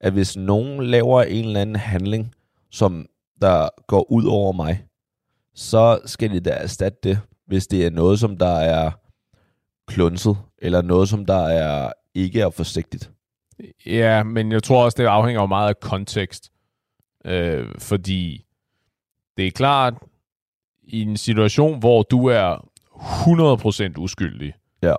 [0.02, 2.34] at hvis nogen laver en eller anden handling,
[2.72, 3.06] som
[3.42, 4.84] der går ud over mig,
[5.56, 8.92] så skal de da erstatte det, hvis det er noget, som der er
[9.94, 13.12] klunset, eller noget, som der er ikke er forsigtigt.
[13.86, 16.52] Ja, men jeg tror også, det afhænger jo meget af kontekst.
[17.26, 18.46] Øh, fordi
[19.38, 19.94] det er klart,
[20.84, 24.54] i en situation, hvor du er 100% uskyldig,
[24.84, 24.94] Ja.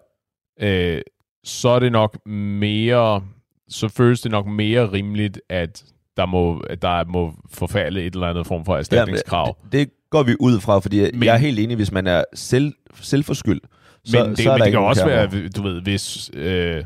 [0.60, 1.02] øh,
[1.44, 3.24] så er det nok mere,
[3.68, 5.84] så føles det nok mere rimeligt, at
[6.16, 9.56] der må, at der må forfalde et eller andet form for erstatningskrav.
[9.64, 12.24] det, det går vi ud fra, fordi Men- jeg er helt enig, hvis man er
[12.34, 13.64] selv, selvforskyldt,
[14.04, 16.84] så, men det, så men det kan også være, du ved, hvis øh,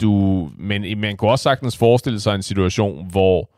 [0.00, 0.48] du...
[0.58, 3.50] Men man kunne også sagtens forestille sig en situation, hvor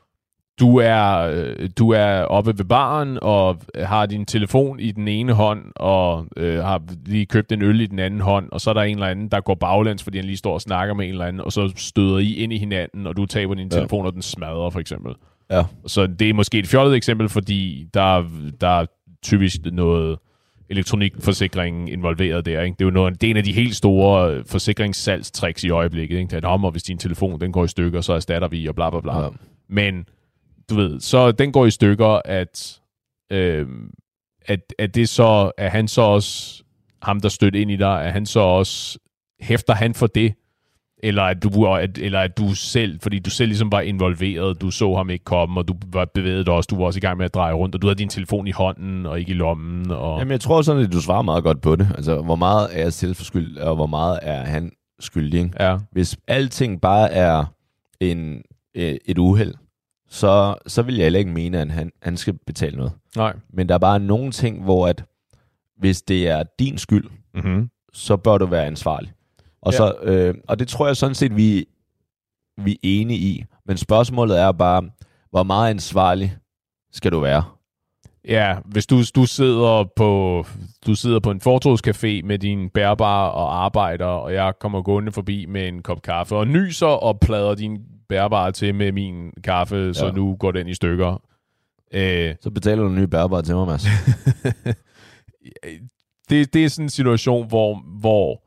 [0.60, 5.32] du er, øh, du er oppe ved baren og har din telefon i den ene
[5.32, 8.74] hånd og øh, har lige købt en øl i den anden hånd, og så er
[8.74, 11.10] der en eller anden, der går baglæns, fordi han lige står og snakker med en
[11.12, 13.76] eller anden, og så støder I ind i hinanden, og du taber din Ja.
[13.76, 15.14] telefon, og den smadrer, for eksempel.
[15.50, 15.62] Ja.
[15.86, 18.24] Så det er måske et fjollet eksempel, fordi der,
[18.60, 18.86] der er
[19.22, 20.18] typisk noget
[20.68, 22.62] elektronikforsikring involveret der.
[22.62, 22.74] Ikke?
[22.78, 26.18] Det er jo noget, det er en af de helt store øh, forsikringssalgstricks i øjeblikket.
[26.18, 26.36] Ikke?
[26.36, 28.90] Det er, om, hvis din telefon den går i stykker, så erstatter vi, og bla
[28.90, 29.20] bla bla.
[29.20, 29.28] Ja.
[29.68, 30.04] Men
[30.70, 32.80] du ved, så den går i stykker, at,
[33.32, 33.66] øh,
[34.46, 36.62] at, at det så, er han så også
[37.02, 38.98] ham, der støtter ind i dig, er han så også,
[39.40, 40.34] hæfter han for det,
[41.02, 44.70] eller at, du, at, eller at du selv, fordi du selv ligesom var involveret, du
[44.70, 47.24] så ham ikke komme, og du var bevæget også, du var også i gang med
[47.24, 49.90] at dreje rundt, og du havde din telefon i hånden og ikke i lommen.
[49.90, 51.88] Og, Jamen, jeg tror sådan, at du svarer meget godt på det.
[51.96, 55.50] Altså, hvor meget er jeg selvforskyldt, og hvor meget er han skyldig, ikke?
[55.64, 57.44] ja, Hvis alting bare er
[58.00, 58.42] en,
[58.76, 59.54] øh, et uheld,
[60.08, 62.92] så, så vil jeg heller ikke mene, at han, han skal betale noget.
[63.16, 63.32] nej.
[63.52, 65.04] Men der er bare nogle ting, hvor at,
[65.78, 67.68] hvis det er din skyld, Mm-hmm.
[67.92, 69.12] så bør du være ansvarlig.
[69.62, 69.76] Og, Ja.
[69.76, 71.64] så, øh, og det tror jeg sådan set, vi,
[72.64, 73.44] vi er enige i.
[73.66, 74.82] Men spørgsmålet er bare,
[75.30, 76.36] hvor meget ansvarlig
[76.92, 77.44] skal du være?
[78.28, 80.44] Ja, hvis du, du sidder på
[80.86, 85.46] du sidder på en fortogscafé med din bærbar og arbejder, og jeg kommer gående forbi
[85.46, 90.06] med en kop kaffe og nyser og plader din bærbar til med min kaffe, så
[90.06, 90.12] Ja.
[90.12, 91.22] nu går den i stykker.
[91.94, 93.84] Øh, Så betaler du en ny bærbar til mig, Mads.
[96.30, 98.42] det, det er sådan en situation, hvor, hvor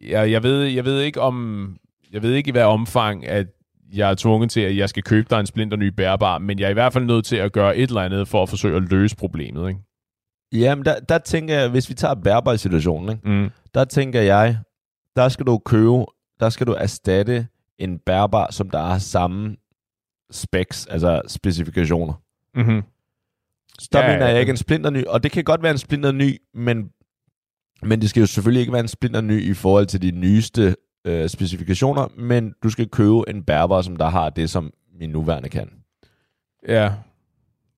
[0.00, 1.76] jeg, jeg, ved, jeg ved ikke om
[2.12, 3.46] jeg ved ikke i hvad omfang, at
[3.92, 6.66] jeg er tvunget til, at jeg skal købe dig en splinter ny bærbar, men jeg
[6.66, 8.82] er i hvert fald nødt til at gøre et eller andet for at forsøge at
[8.82, 9.68] løse problemet.
[9.68, 9.80] Ikke?
[10.52, 13.28] Jamen, der, der tænker jeg, hvis vi tager bærbar situationen, ikke?
[13.28, 13.50] Mm.
[13.74, 14.58] der tænker jeg,
[15.16, 16.04] der skal du købe,
[16.40, 17.46] der skal du erstatte
[17.78, 19.56] en bærbar, som der har samme
[20.30, 22.14] specs, altså specifikationer.
[22.54, 22.82] Mm-hmm.
[23.78, 24.32] Så der Ja, mener ja.
[24.32, 26.90] jeg ikke en splinter ny, og det kan godt være en splinter ny, men,
[27.82, 30.76] men det skal jo selvfølgelig ikke være en splinter ny i forhold til de nyeste
[31.04, 35.48] øh, specifikationer, men du skal købe en bærbar, som der har det, som min nuværende
[35.48, 35.70] kan.
[36.68, 36.92] Ja.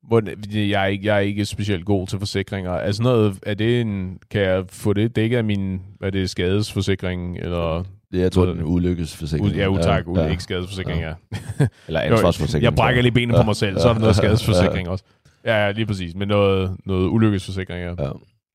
[0.08, 0.22] Hvor,
[0.58, 2.70] jeg, er ikke, jeg er ikke specielt god til forsikringer.
[2.72, 7.38] Altså noget, er det en, kan jeg få det dækket af min, er det skadesforsikring,
[7.38, 9.54] eller, er, jeg tror, det er ulykkesforsikring.
[9.56, 11.14] ja, utak, ja, ja, ikke skadesforsikring, ja.
[11.86, 12.64] Eller ansvarsforsikring.
[12.64, 14.18] Jeg brækker lige benet på mig selv, så er der noget Ja.
[14.18, 15.04] skadesforsikring også.
[15.44, 18.04] Ja, ja, lige præcis, men noget, noget ulykkesforsikring, ja.
[18.04, 18.10] Ja.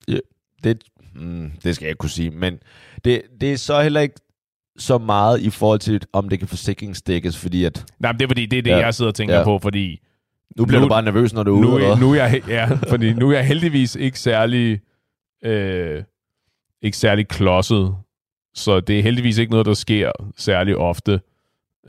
[0.07, 0.17] ja
[0.63, 0.83] det,
[1.17, 2.59] mm, det skal jeg ikke kunne sige, men
[3.05, 4.15] det, det er så heller ikke
[4.77, 8.29] så meget i forhold til, om det kan forsikringsdækkes, fordi at Nej, men det er
[8.29, 8.77] fordi, det er det, Ja.
[8.77, 9.43] jeg sidder og tænker Ja.
[9.43, 9.99] på, fordi
[10.57, 11.99] nu bliver Nu- du bare nervøs, når du er nu, ude.
[11.99, 14.79] nu, er jeg, ja, fordi nu er jeg heldigvis ikke særlig,
[15.45, 16.03] øh,
[16.81, 17.95] ikke særlig klodset,
[18.55, 21.19] så det er heldigvis ikke noget, der sker særlig ofte.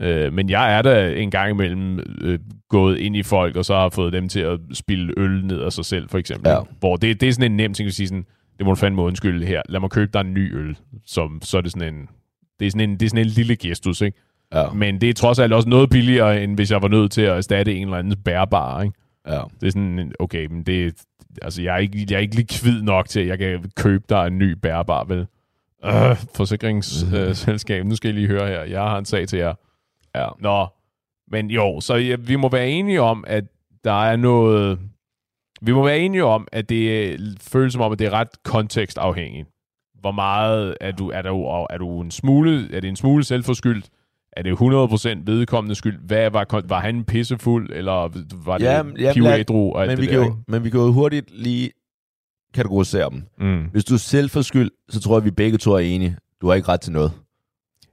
[0.01, 2.39] Øh, men jeg er da en gang imellem øh,
[2.69, 5.73] gået ind i folk, og så har fået dem til at spille øl ned af
[5.73, 6.49] sig selv, for eksempel.
[6.51, 6.59] Ja.
[6.79, 8.25] Hvor det, det er sådan en nem ting at sige sådan,
[8.59, 9.61] det må du fandme undskylde her.
[9.69, 10.77] Lad mig købe dig en ny øl.
[11.05, 12.09] Som, så er det sådan en,
[12.59, 14.17] det er sådan en, det er sådan en lille gestus, ikke?
[14.53, 17.21] Ja, Men det er trods alt også noget billigere, end hvis jeg var nødt til
[17.21, 18.95] at erstatte en eller anden bærbar, ikke?
[19.27, 19.41] ja.
[19.61, 20.93] Det er sådan, okay, men det
[21.41, 24.27] altså, jeg er ikke, jeg er ikke likvid nok til, at jeg kan købe dig
[24.27, 25.27] en ny bærbar, vel?
[25.85, 28.63] Øh, forsikringsselskab, nu skal jeg lige høre her.
[28.63, 29.53] Jeg har en sag til jer.
[30.15, 30.27] ja.
[30.39, 30.67] Nå,
[31.31, 33.43] men jo, så ja, vi må være enige om, at
[33.83, 34.79] der er noget...
[35.61, 38.43] Vi må være enige om, at det øh, føles som om, at det er ret
[38.43, 39.47] kontekstafhængigt.
[40.01, 43.89] Hvor meget er du, er du, er du en smule, er det en smule selvforskyldt?
[44.31, 45.99] Er det 100% vedkommende skyld?
[45.99, 48.11] Hvad var, var han pissefuld, eller
[48.45, 50.69] var det Jamen, jamen, ædru og alt Men, det vi der, kan jo, men vi
[50.69, 51.71] kan jo hurtigt lige
[52.53, 53.23] kategorisere dem.
[53.37, 53.63] Mm.
[53.71, 56.17] Hvis du er selvforskyldt, så tror jeg, vi begge to er enige.
[56.41, 57.11] Du har ikke ret til noget.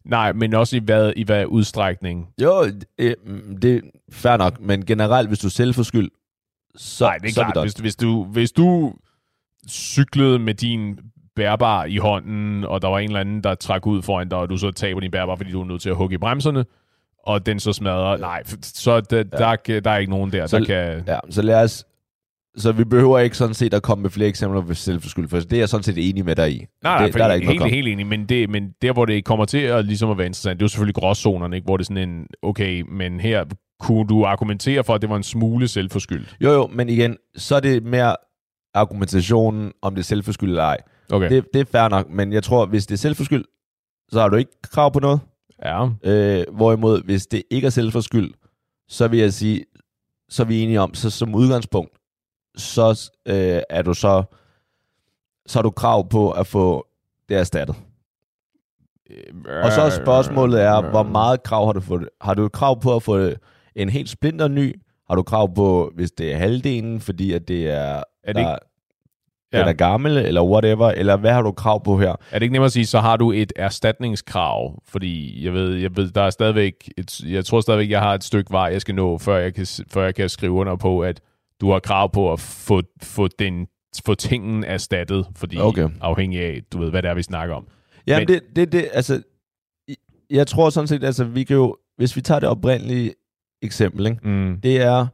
[0.04, 2.28] Nej, men også i hvad, i hvad udstrækning?
[2.42, 2.64] Jo,
[2.98, 3.14] øh,
[3.62, 3.80] det er
[4.12, 6.12] fair nok, men generelt, hvis du er selvforskyldt,
[6.76, 7.54] så, Nej, det er så klart.
[7.54, 7.64] done.
[7.64, 8.92] hvis, hvis, du, hvis du
[9.70, 10.98] cyklede med din
[11.36, 14.50] bærbar i hånden, og der var en eller anden, der trak ud foran dig, og
[14.50, 16.64] du så taber din bærbar, fordi du er nødt til at hugge i bremserne,
[17.26, 18.16] og den så smadrer.
[18.16, 21.02] Nej, så der, der, der er ikke nogen der, Så- der kan...
[21.06, 21.84] Ja, så lad os...
[22.58, 25.52] Så vi behøver ikke sådan set at komme med flere eksempler på selvforskyld, for det
[25.52, 26.58] er jeg sådan set enig med dig i.
[26.58, 26.66] Nej,
[26.98, 27.70] nej, det, der er der helt, ikke helt, kom.
[27.70, 30.58] helt enig, men, det, men der, hvor det kommer til at, ligesom at være interessant,
[30.60, 31.64] det er jo selvfølgelig gråzonerne, ikke?
[31.64, 33.44] hvor det er sådan en, okay, men her
[33.80, 36.36] kunne du argumentere for, at det var en smule selvforskyldt.
[36.40, 38.16] Jo, jo, men igen, så er det mere
[38.74, 40.78] argumentationen, om det er selvforskyldt eller ej.
[41.12, 41.30] Okay.
[41.30, 43.46] Det, det er fair nok, men jeg tror, hvis det er selvforskyldt,
[44.08, 45.20] så har du ikke krav på noget.
[45.64, 48.36] Ja, Øh, hvorimod, hvis det ikke er selvforskyldt,
[48.88, 49.64] så vil jeg sige,
[50.28, 51.98] så er vi enige om, så som udgangspunkt,
[52.56, 54.22] så øh, er du så,
[55.46, 56.86] så har du krav på at få
[57.28, 57.76] det erstattet.
[59.62, 62.08] Og så spørgsmålet er, hvor meget krav har du fået?
[62.20, 63.30] Har du krav på at få
[63.76, 64.74] en helt splinter ny?
[65.08, 68.40] Har du krav på, hvis det er halvdelen, fordi at det er, Er det der,
[68.40, 68.66] ikke-
[69.52, 69.58] ja.
[69.60, 72.10] den er gammel, eller whatever, eller hvad har du krav på her?
[72.30, 74.82] Er det ikke nemmere at sige, så har du et erstatningskrav?
[74.84, 78.24] Fordi jeg ved, jeg ved der er stadigvæk, et, jeg tror stadigvæk, jeg har et
[78.24, 81.20] stykke vej, jeg skal nå, før jeg kan, før jeg kan skrive under på, at
[81.60, 83.66] du har krav på at få, få, den,
[84.04, 85.88] få tingen erstattet, fordi Okay.
[86.00, 87.66] afhængig af, du ved, hvad det er, vi snakker om.
[88.06, 89.22] Ja, Men- det, det, det, altså,
[90.30, 93.12] jeg tror sådan set, altså, vi kan jo, hvis vi tager det oprindelige
[93.62, 94.28] eksempel, ikke?
[94.28, 94.60] Mm.
[94.60, 95.06] det er,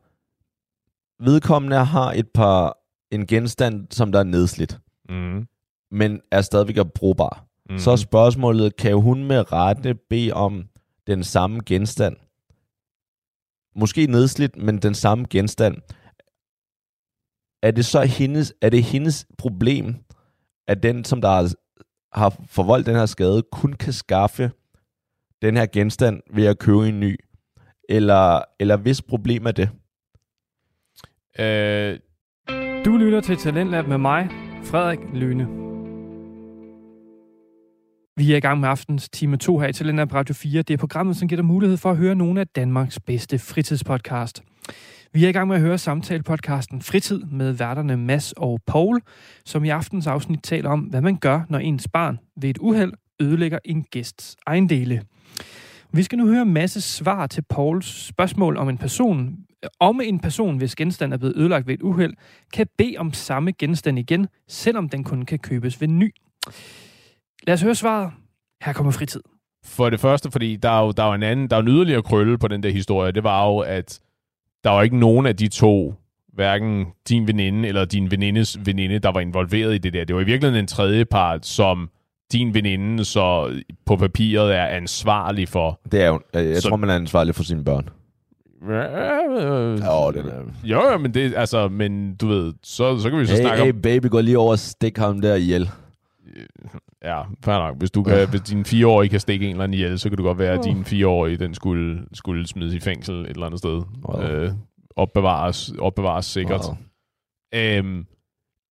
[1.24, 2.78] vedkommende har et par,
[3.10, 4.78] en genstand, som der er nedslidt,
[5.08, 5.46] Mm.
[5.90, 7.46] men er stadigvæk brugbar.
[7.70, 7.78] Mm.
[7.78, 10.68] Så er spørgsmålet, kan hun med rette bede om
[11.06, 12.16] den samme genstand?
[13.76, 15.76] Måske nedslidt, men den samme genstand.
[17.62, 19.94] Er det så hendes, er det hendes problem,
[20.66, 21.54] at den, som der
[22.12, 24.50] har forvoldt den her skade, kun kan skaffe
[25.42, 27.16] den her genstand ved at købe en ny?
[27.88, 29.70] Eller, eller hvis problem er det?
[31.38, 31.98] Øh,
[32.84, 34.28] Du lytter til Talentlab med mig,
[34.64, 35.48] Frederik Lyne.
[38.16, 40.62] Vi er i gang med aftens time 2 her i Talentlab på Radio 4.
[40.62, 44.42] Det er programmet, som giver dig mulighed for at høre nogle af Danmarks bedste fritidspodcast.
[45.12, 49.00] Vi er i gang med at høre samtale-podcasten Fritid med værterne Mads og Paul,
[49.44, 52.92] som i aftens afsnit taler om, hvad man gør, når ens barn ved et uheld
[53.20, 55.02] ødelægger en gæsts ejendele.
[55.94, 59.36] Vi skal nu høre masse svar til Pauls spørgsmål om en person,
[59.80, 62.14] om en person, hvis genstand er blevet ødelagt ved et uheld,
[62.52, 66.14] kan bede om samme genstand igen, selvom den kun kan købes ved ny.
[67.46, 68.10] Lad os høre svaret.
[68.62, 69.20] Her kommer fritid.
[69.64, 71.68] For det første, fordi der er jo, der er jo en anden, der er en
[71.68, 74.00] yderligere krølle på den der historie, det var jo, at
[74.64, 75.94] der var ikke nogen af de to,
[76.32, 80.04] hverken din veninde eller din venindes veninde, der var involveret i det der.
[80.04, 81.90] Det var i virkeligheden en tredje part, som
[82.32, 83.54] din veninde så
[83.86, 85.80] på papiret er ansvarlig for.
[85.92, 87.88] Det er jo, jeg, jeg Så- tror, man er ansvarlig for sine børn.
[89.86, 90.42] Jo, den er...
[90.64, 93.62] Jo, jo, men det, altså, men du ved, så, så kan vi så Hey, snakke
[93.64, 95.70] hey om, baby, gå lige over og stik ham der ihjel.
[97.04, 97.76] ja, fair nok.
[97.78, 100.24] Hvis, du kan, hvis din fireårige kan stikke en eller anden ihjel, så kan det
[100.24, 103.82] godt være, at din fireårige, den skulle, skulle smides i fængsel et eller andet sted.
[104.08, 104.22] Wow.
[104.22, 104.50] Øh,
[104.96, 106.60] opbevares, opbevares sikkert.
[106.66, 106.76] Wow.
[107.54, 108.06] Øhm,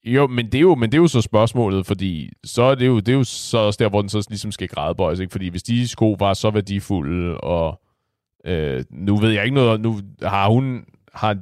[0.05, 2.87] jo, men det, er jo, men det er jo så spørgsmålet, fordi så er det
[2.87, 5.31] jo, det er jo så også der, hvor den så ligesom skal grædebøjes, ikke?
[5.31, 7.81] Fordi hvis de sko var så værdifulde, og
[8.45, 11.37] øh, nu ved jeg ikke noget, nu har hun, har,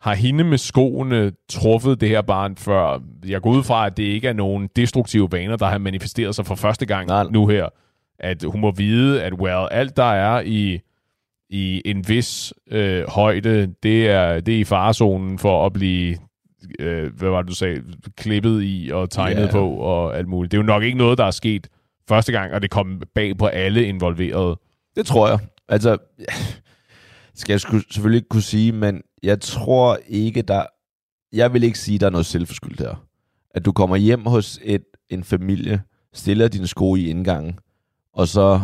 [0.00, 3.00] har hende med skoene truffet det her barn før.
[3.26, 6.46] Jeg går ud fra, at det ikke er nogen destruktive vaner, der har manifesteret sig
[6.46, 7.24] for første gang Nej.
[7.30, 7.68] nu her.
[8.18, 10.80] At hun må vide, at well, alt der er i
[11.50, 16.16] i en vis øh, højde, det er, det er i farezonen for at blive,
[16.78, 17.82] øh, hvad var det, du sagde,
[18.16, 19.50] klippet i og tegnet Ja.
[19.50, 20.52] på og alt muligt.
[20.52, 21.66] Det er jo nok ikke noget, der er sket
[22.08, 24.56] første gang, og det kom bag på alle involverede.
[24.96, 25.38] Det tror jeg.
[25.68, 25.96] Altså,
[27.34, 30.62] skal jeg selvfølgelig ikke kunne sige, men jeg tror ikke, der...
[31.32, 33.04] Jeg vil ikke sige, der er noget selvforskyldt her.
[33.50, 35.82] At du kommer hjem hos et, en familie,
[36.14, 37.58] stiller dine sko i indgangen,
[38.14, 38.60] og så,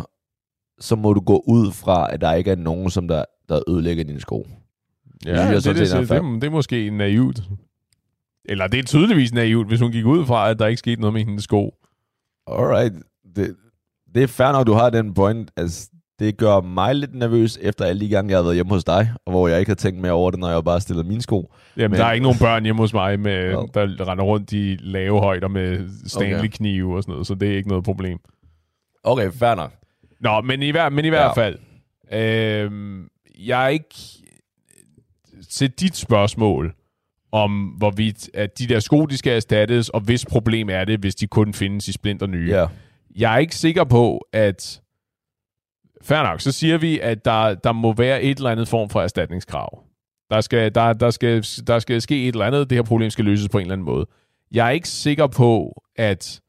[0.79, 4.03] så må du gå ud fra, at der ikke er nogen, som der, der ødelægger
[4.03, 4.47] dine sko.
[5.25, 7.39] Ja, synes jeg det, det, er det, det, det er måske naivt.
[8.49, 11.13] Eller det er tydeligvis naivt, hvis hun gik ud fra, at der ikke skete noget
[11.13, 11.75] med hendes sko.
[12.47, 12.93] Alright.
[13.35, 13.55] Det,
[14.15, 15.51] det er fair nok, du har den point.
[15.57, 18.83] Altså, det gør mig lidt nervøs, efter alle de gange, jeg har været hjemme hos
[18.83, 21.21] dig, og hvor jeg ikke har tænkt mere over det, når jeg bare stiller mine
[21.21, 21.53] sko.
[21.77, 23.97] Jamen, Men- der er ikke nogen børn hjemme hos mig, med, Well.
[23.97, 27.69] der render rundt i lave højder med Stanley-knive og sådan noget, så det er ikke
[27.69, 28.17] noget problem.
[29.03, 29.71] Okay, fair nok.
[30.19, 31.43] Nå, men i, hver, men i hvert Ja.
[31.43, 31.57] fald,
[32.13, 33.07] øhm,
[33.39, 33.95] jeg er ikke
[35.49, 36.73] til dit spørgsmål
[37.35, 41.15] om, hvorvidt at de der sko, de skal erstattes, og hvis problem er det, hvis
[41.15, 42.49] de kun findes i splinter nye.
[42.49, 42.65] Ja.
[43.15, 44.81] Jeg er ikke sikker på, at...
[46.01, 49.01] Fair nok, så siger vi, at der, der må være et eller andet form for
[49.01, 49.83] erstatningskrav.
[50.29, 53.25] Der skal, der, der, skal, der skal ske et eller andet, det her problem skal
[53.25, 54.05] løses på en eller anden måde.
[54.51, 56.41] Jeg er ikke sikker på, at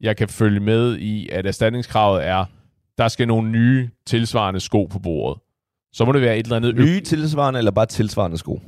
[0.00, 2.44] jeg kan følge med i, at erstatningskravet er,
[2.98, 5.42] der skal nogle nye tilsvarende sko på bordet.
[5.92, 8.60] så må det være et eller andet Nye tilsvarende, eller bare tilsvarende sko?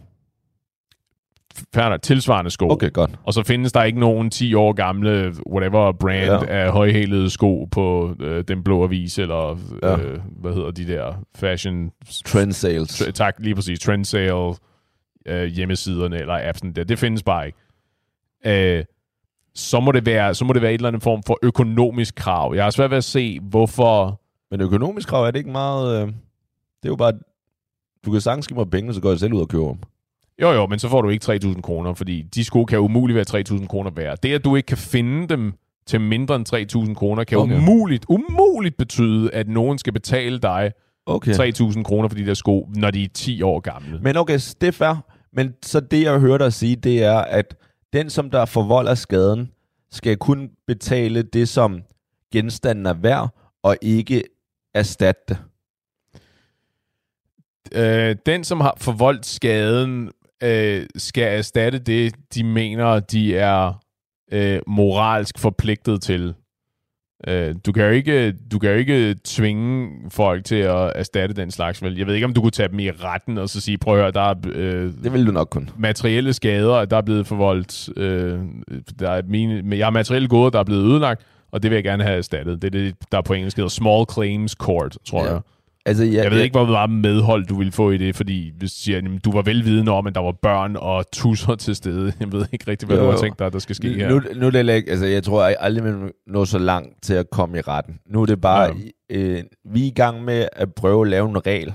[1.75, 2.69] Færdigt tilsvarende sko.
[2.71, 3.11] Okay, godt.
[3.25, 6.45] Og så findes der ikke nogen 10 år gamle, whatever brand Ja.
[6.47, 9.97] af højhælede sko på øh, Den Blå Avis, eller Ja.
[9.99, 11.90] øh, hvad hedder de der fashion...
[12.27, 13.03] Trend sales.
[13.03, 13.81] Tr- tak, lige præcis.
[13.81, 14.55] Trendsale
[15.27, 16.85] øh, hjemmesiderne eller appsen der.
[16.85, 17.59] Det findes bare ikke.
[18.47, 18.85] Øh,
[19.55, 22.53] så må det være så må det være et eller andet form for økonomisk krav.
[22.55, 24.21] Jeg har svært ved at se, hvorfor...
[24.51, 26.03] Men økonomisk krav er det ikke meget...
[26.03, 26.14] Øh, det
[26.85, 27.12] er jo bare...
[28.07, 29.79] Du kan sagtens give mig penge, så går jeg selv ud og køber dem.
[30.42, 33.42] Jo, jo, men så får du ikke 3.000 kroner, fordi de sko kan umuligt være
[33.61, 34.18] 3.000 kroner værd.
[34.23, 35.53] Det, at du ikke kan finde dem
[35.87, 37.57] til mindre end 3.000 kroner, kan Okay.
[37.59, 40.73] umuligt, umuligt betyde, at nogen skal betale dig
[41.07, 41.33] Okay.
[41.33, 43.99] 3.000 kroner for de der sko, når de er 10 år gamle.
[44.03, 45.05] Men okay, det er fair.
[45.33, 47.57] Men så det, jeg hører dig sige, det er, at
[47.92, 49.51] den, som der forvolder skaden,
[49.90, 51.83] skal kun betale det, som
[52.33, 53.29] genstanden er værd,
[53.62, 54.23] og ikke
[54.75, 55.38] erstatte det.
[57.73, 60.11] Øh, den, som har forvoldt skaden,
[60.42, 63.73] øh, skal erstatte det, de mener, de er
[64.33, 66.35] øh, moralsk forpligtet til.
[67.29, 71.51] Øh, du, kan jo ikke, du kan jo ikke tvinge folk til at erstatte den
[71.51, 71.83] slags.
[71.83, 71.97] Vel?
[71.99, 74.01] Jeg ved ikke, om du kunne tage dem i retten og så sige, prøv at
[74.01, 75.70] høre, der er øh, Det vil du nok kun.
[75.79, 77.88] materielle skader, der er blevet forvoldt.
[77.99, 78.40] Øh,
[78.99, 81.85] der er mine, jeg har materielle goder, der er blevet ødelagt, og det vil jeg
[81.85, 82.62] gerne have erstattet.
[82.62, 85.33] Det er det, der på engelsk hedder Small Claims Court, tror Ja.
[85.33, 85.40] jeg.
[85.87, 88.73] Altså, jeg, Jeg ved ikke, hvor meget medhold du ville få i det, fordi hvis
[88.73, 92.12] du siger, jamen, du var velvidende om, at der var børn og tusser til stede.
[92.20, 94.09] Jeg ved ikke rigtig, hvad Jo, du har tænkt dig, der skal ske her.
[94.09, 97.31] Nu, nu det ikke, altså jeg tror jeg aldrig, man nå så langt til at
[97.31, 97.99] komme i retten.
[98.07, 98.77] Nu er det bare,
[99.11, 99.16] Ja.
[99.16, 101.73] øh, vi er i gang med at prøve at lave en regel.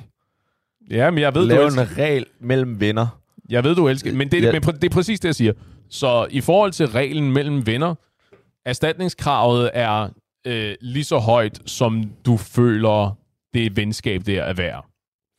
[0.92, 3.08] Ja, men jeg ved, du lave elsker, en regel mellem venner.
[3.50, 4.52] jeg ved, du elsker men det, Ja.
[4.52, 5.54] men det er præcis det, jeg siger.
[5.90, 7.96] Så i forhold til reglen mellem venner,
[8.66, 10.10] erstatningskravet er
[10.48, 13.18] øh, lige så højt, som du føler,
[13.54, 14.86] det venskab der er værd.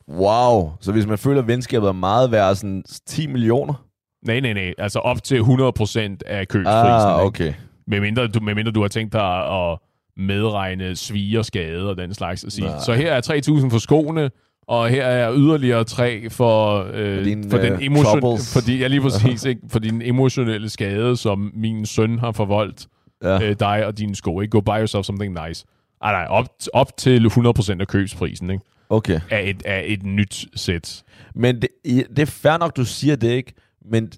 [0.09, 0.71] Wow.
[0.81, 3.85] Så hvis man føler, at venskabet er meget værd, sådan 10 millioner?
[4.25, 4.73] Nej, nej, nej.
[4.77, 6.67] Altså op til 100% af købsprisen.
[6.67, 7.25] Ah, ikke?
[7.25, 7.53] okay.
[7.87, 9.77] Medmindre du, medmindre du har tænkt dig at
[10.17, 12.43] medregne svige og skade og den slags.
[12.43, 12.79] At sige, Nej.
[12.85, 13.21] så her er
[13.65, 14.29] 3.000 for skoene,
[14.67, 18.87] og her er yderligere 3 for, øh, For dine, for, den øh, emotion, fordi, ja,
[18.87, 19.61] lige præcis, ikke?
[19.69, 22.87] for din emotionelle skade, som min søn har forvoldt
[23.23, 23.43] Ja.
[23.43, 24.41] øh, dig og dine sko.
[24.41, 24.51] Ikke?
[24.51, 25.65] Go buy yourself something nice.
[26.01, 28.63] Ej, nej, op, op til 100% af købsprisen ikke?
[28.89, 29.19] Okay.
[29.29, 31.03] Af, et, af et nyt sæt.
[31.35, 33.53] Men det, det er fair nok, du siger det, ikke?
[33.85, 34.11] Men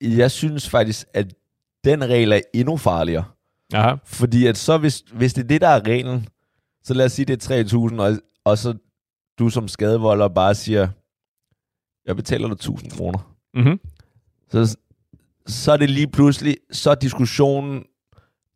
[0.00, 1.34] jeg synes faktisk, at
[1.84, 3.24] den regel er endnu farligere.
[3.74, 3.94] Aha.
[4.04, 6.28] Fordi at så, hvis, hvis det er det, der er reglen,
[6.84, 8.74] så lad os sige, det er 3.000, og, og så
[9.38, 10.88] du som skadevolder bare siger,
[12.06, 13.36] jeg betaler dig 1.000 kroner.
[13.54, 13.80] Mm-hmm.
[14.48, 14.76] Så,
[15.46, 17.84] så er det lige pludselig, så er diskussionen,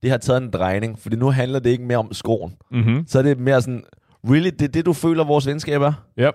[0.02, 2.56] det har taget en drejning, fordi nu handler det ikke mere om skoen.
[2.70, 3.06] Mm-hmm.
[3.06, 3.84] Så er det mere sådan,
[4.24, 5.92] really, det er det, du føler, vores venskab er?
[6.16, 6.30] Ja,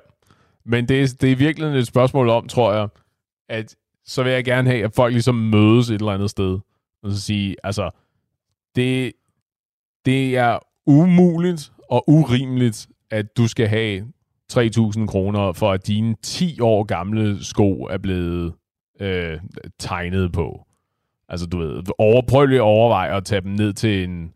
[0.65, 2.87] men det er, det er virkelig et spørgsmål om, tror jeg,
[3.49, 3.75] at
[4.05, 6.59] så vil jeg gerne have, at folk ligesom mødes et eller andet sted,
[7.03, 7.89] og så sige, altså,
[8.75, 9.11] det,
[10.05, 14.07] det er umuligt og urimeligt, at du skal have
[14.53, 18.53] 3.000 kroner, for at dine 10 år gamle sko er blevet
[18.99, 19.39] øh,
[19.79, 20.65] tegnet på.
[21.29, 24.33] Altså, du ved, over, prøv lige at overveje at tage dem ned til en,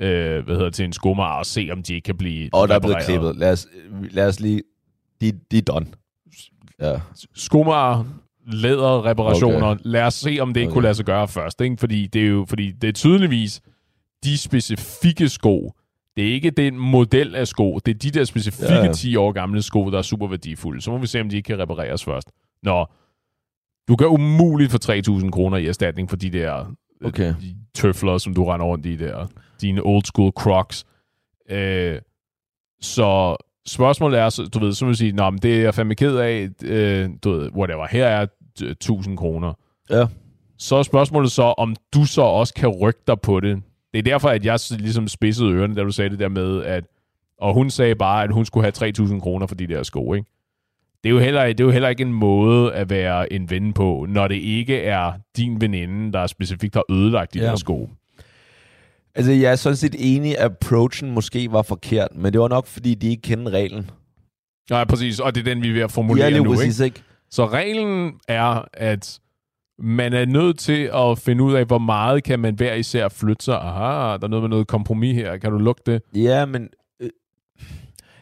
[0.00, 2.74] øh, hvad hedder, til en skomager og se, om de ikke kan blive Og der
[2.74, 3.36] er blevet klippet.
[3.36, 3.66] Lad os,
[4.10, 4.62] lad os lige,
[5.20, 5.86] de, de er done.
[6.80, 7.00] Ja.
[7.34, 8.04] skomager,
[8.46, 9.66] læderreparationer.
[9.66, 9.80] Okay.
[9.84, 10.74] Lad os se, om det ikke Okay.
[10.74, 11.60] kunne lade sig gøre først.
[11.60, 11.76] Ikke?
[11.78, 13.60] Fordi det er jo fordi det er tydeligvis
[14.24, 15.72] de specifikke sko.
[16.16, 17.78] Det er ikke den model af sko.
[17.86, 18.84] Det er de der specifikke ja.
[18.84, 18.92] ja.
[18.92, 20.80] 10 år gamle sko, der er super værdifulde.
[20.80, 22.30] Så må vi se, om de ikke kan repareres først.
[22.62, 22.86] Nå,
[23.88, 27.28] du kan umuligt få 3.000 kroner i erstatning for de der Okay.
[27.28, 29.26] øh, de tøfler, som du render rundt i der.
[29.60, 30.86] Dine old school crocs.
[31.50, 31.98] Øh,
[32.80, 35.94] så spørgsmålet er, så, du ved, så vil sige, Nå, men det er jeg fandme
[35.94, 38.26] ked af, øh, du ved, whatever, her er
[38.62, 39.52] øh, 1000 kroner.
[39.90, 40.06] Ja.
[40.58, 43.62] Så er spørgsmålet så, om du så også kan rykke dig på det.
[43.92, 46.84] Det er derfor, at jeg ligesom spidsede ørerne, da du sagde det der med, at
[47.40, 50.28] og hun sagde bare, at hun skulle have 3.000 kroner for de der sko, ikke?
[51.04, 53.72] Det er, jo heller, det er jo heller ikke en måde at være en ven
[53.72, 57.56] på, når det ikke er din veninde, der specifikt har ødelagt de Ja.
[57.56, 57.90] sko.
[59.14, 62.66] Altså, jeg er sådan set enig, at approachen måske var forkert, men det var nok,
[62.66, 63.90] fordi de ikke kendte reglen.
[64.70, 66.60] Nej, præcis, og det er den, vi er ved at Ja, formulere lige nu, ikke?
[66.60, 67.02] præcis, ikke?
[67.30, 69.18] Så reglen er, at
[69.78, 73.44] man er nødt til at finde ud af, hvor meget kan man hver især flytte
[73.44, 73.54] sig.
[73.56, 75.36] Aha, der er noget med noget kompromis her.
[75.36, 76.02] Kan du lugte det?
[76.14, 76.68] Ja, men
[77.00, 77.10] øh,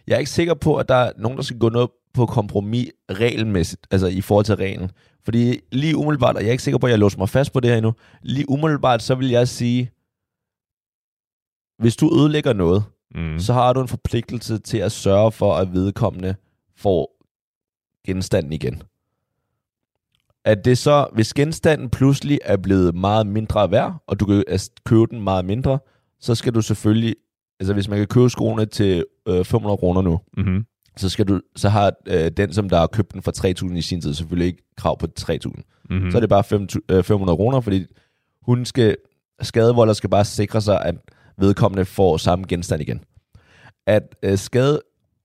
[0.06, 2.88] jeg er ikke sikker på, at der er nogen, der skal gå noget på kompromis
[3.10, 4.90] regelmæssigt, altså i forhold til reglen.
[5.24, 7.60] Fordi lige umiddelbart, og jeg er ikke sikker på, at jeg låser mig fast på
[7.60, 7.92] det her endnu,
[8.22, 9.90] lige umiddelbart, så vil jeg sige,
[11.82, 12.84] hvis du ødelægger noget,
[13.14, 13.38] Mm.
[13.38, 16.34] så har du en forpligtelse til at sørge for, at vedkommende
[16.76, 17.16] får
[18.06, 18.82] genstanden igen.
[20.44, 24.70] At det så, hvis genstanden pludselig er blevet meget mindre værd, og du kan altså,
[24.86, 25.78] købe den meget mindre,
[26.20, 27.14] så skal du selvfølgelig,
[27.60, 30.66] altså hvis man kan købe skoene til øh, 500 kroner nu, Mm-hmm.
[30.96, 33.82] Så, skal du, så har øh, den, som der har købt den for 3.000 i
[33.82, 35.32] sin tid, selvfølgelig ikke krav på 3.000.
[35.46, 36.04] Mm-hmm.
[36.04, 36.10] Mm.
[36.10, 37.86] Så er det bare 5, øh, 500 kroner, fordi
[38.42, 38.96] hun skal,
[39.42, 40.94] skadevolder skal bare sikre sig, at
[41.38, 43.00] vedkommende får samme genstand igen.
[43.86, 44.80] At øh, skade,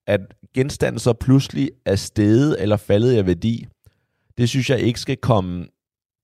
[0.08, 0.22] at
[0.54, 3.68] genstanden så pludselig er steget eller faldet i værdi,
[4.38, 5.66] det synes jeg ikke skal komme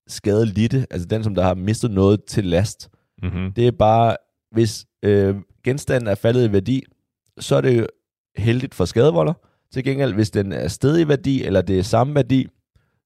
[0.07, 2.89] skadelidte, altså den, som der har mistet noget til last.
[3.23, 3.53] Mm-hmm.
[3.53, 4.17] Det er bare,
[4.51, 6.83] hvis øh, genstanden er faldet i værdi,
[7.39, 7.87] så er det
[8.37, 9.33] heldigt for skadevolder.
[9.73, 10.67] Til gengæld, hvis den er
[11.01, 12.47] i værdi, eller det er samme værdi,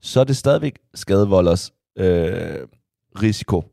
[0.01, 2.57] så er det stadigvæk skadevolders øh,
[3.21, 3.63] risiko.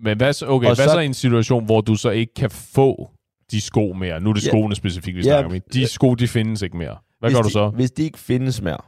[0.00, 2.34] Men hvad så, okay, Og hvad så, så- i en situation, hvor du så ikke
[2.34, 3.10] kan få
[3.50, 4.20] de sko mere?
[4.20, 4.48] Nu er det Ja.
[4.50, 5.60] skoene specifikt, vi Ja, snakker om.
[5.72, 5.86] De ja.
[5.86, 6.96] sko, de findes ikke mere.
[7.20, 7.68] Hvad gør du de, så?
[7.68, 8.78] Hvis de ikke findes mere,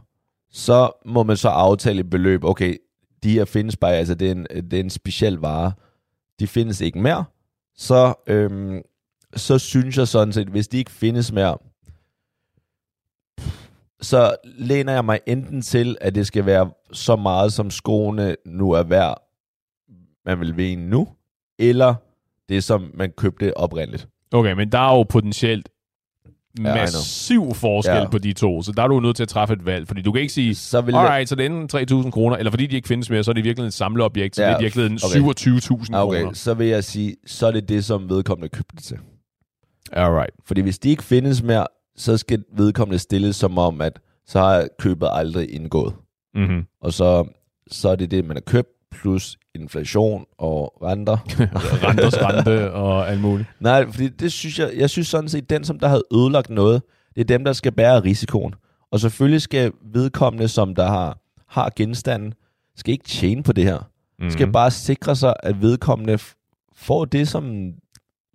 [0.51, 2.45] så må man så aftale et beløb.
[2.45, 2.77] Okay,
[3.23, 5.73] de her findes bare, altså det er en, det er en speciel vare.
[6.41, 7.25] De findes ikke mere.
[7.77, 8.81] Så, øhm,
[9.35, 11.59] så synes jeg sådan set, hvis de ikke findes mere,
[14.01, 18.70] så læner jeg mig enten til, at det skal være så meget, som skoene nu
[18.70, 19.22] er værd,
[20.27, 21.09] man vil vinde nu,
[21.59, 21.95] eller
[22.49, 24.09] det, som man købte oprindeligt.
[24.33, 25.68] Okay, men der er jo potentielt
[26.61, 28.09] massiv forskel Ja.
[28.09, 30.12] på de to, så der er du nødt til at træffe et valg, fordi du
[30.12, 32.66] kan ikke sige, Så vil jeg, alright, så det er enten 3.000 kroner, eller fordi
[32.66, 34.85] de ikke findes mere, så er det virkelig et samleobjekt, så Ja, det er virkelig
[34.85, 35.41] okay.
[35.51, 36.33] 27.000 okay, kroner.
[36.33, 38.99] så vil jeg sige, så er det det, som vedkommende købte det til.
[39.93, 40.30] Alright.
[40.45, 41.66] Fordi hvis de ikke findes mere,
[41.97, 45.95] så skal vedkommende stilles som om, at så har købet aldrig indgået.
[46.34, 46.64] Mm-hmm.
[46.80, 47.28] Og så,
[47.70, 51.16] så er det det, man har købt, plus inflation og renter.
[51.89, 53.49] Renters rente og alt muligt.
[53.61, 56.82] Nej, fordi det synes jeg, jeg synes sådan set, den som der havde ødelagt noget,
[57.14, 58.55] det er dem, der skal bære risikoen.
[58.91, 61.18] Og selvfølgelig skal vedkommende, som der har,
[61.49, 62.34] har genstanden,
[62.76, 63.78] skal ikke tjene på det her.
[63.78, 64.30] Mm-hmm.
[64.30, 66.18] Skal bare sikre sig, at vedkommende
[66.76, 67.72] får det, som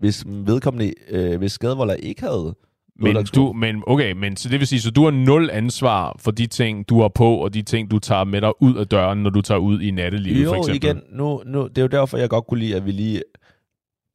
[0.02, 2.56] hvis vedkommende, øh, hvis skadevolder ikke havde
[2.99, 6.32] Men, du, men okay, men så det vil sige, så du har nul ansvar for
[6.32, 9.24] de ting, du har på, og de ting, du tager med dig ud af døren,
[9.24, 10.84] når du tager ud i nattelivet, for Jo, eksempel.
[10.84, 13.22] igen, nu, nu, det er jo derfor, jeg godt kunne lide, at vi lige...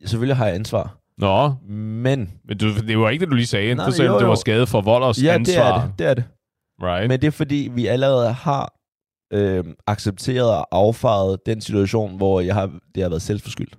[0.05, 2.31] Selvfølgelig har jeg ansvar, Nå, men...
[2.49, 3.75] men du, det var ikke det, du lige sagde.
[3.75, 4.37] Nej, du sagde, jo, at det var jo.
[4.37, 5.73] skade for volders Ja, ansvar.
[5.73, 6.25] det er det, det er det.
[6.83, 7.09] Right?
[7.09, 8.73] Men det er fordi, vi allerede har
[9.33, 13.77] øh, accepteret og affaret den situation, hvor jeg har, det har været selvforskyldt.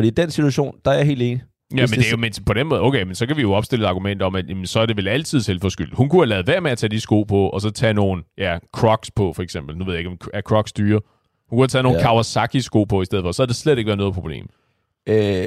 [0.00, 1.42] Fordi i den situation, der er jeg helt enig.
[1.76, 3.42] Ja, Hvis men det er jo men på den måde, okay, men så kan vi
[3.42, 5.94] jo opstille et argument om, at jamen, så er det vel altid selvforskyldt.
[5.94, 8.22] Hun kunne have lavet være med at tage de sko på, og så tage nogle,
[8.38, 9.76] ja, Crocs på, for eksempel.
[9.76, 11.00] Nu ved jeg ikke, om er Crocs dyre.
[11.48, 12.04] Hun kunne have taget nogle Ja.
[12.04, 14.46] Kawasaki-sko på i stedet for, så er det slet ikke været noget problem.
[15.08, 15.46] Øh,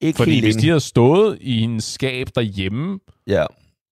[0.00, 3.44] ikke Fordi hvis de havde stået i hendes skab derhjemme, Ja,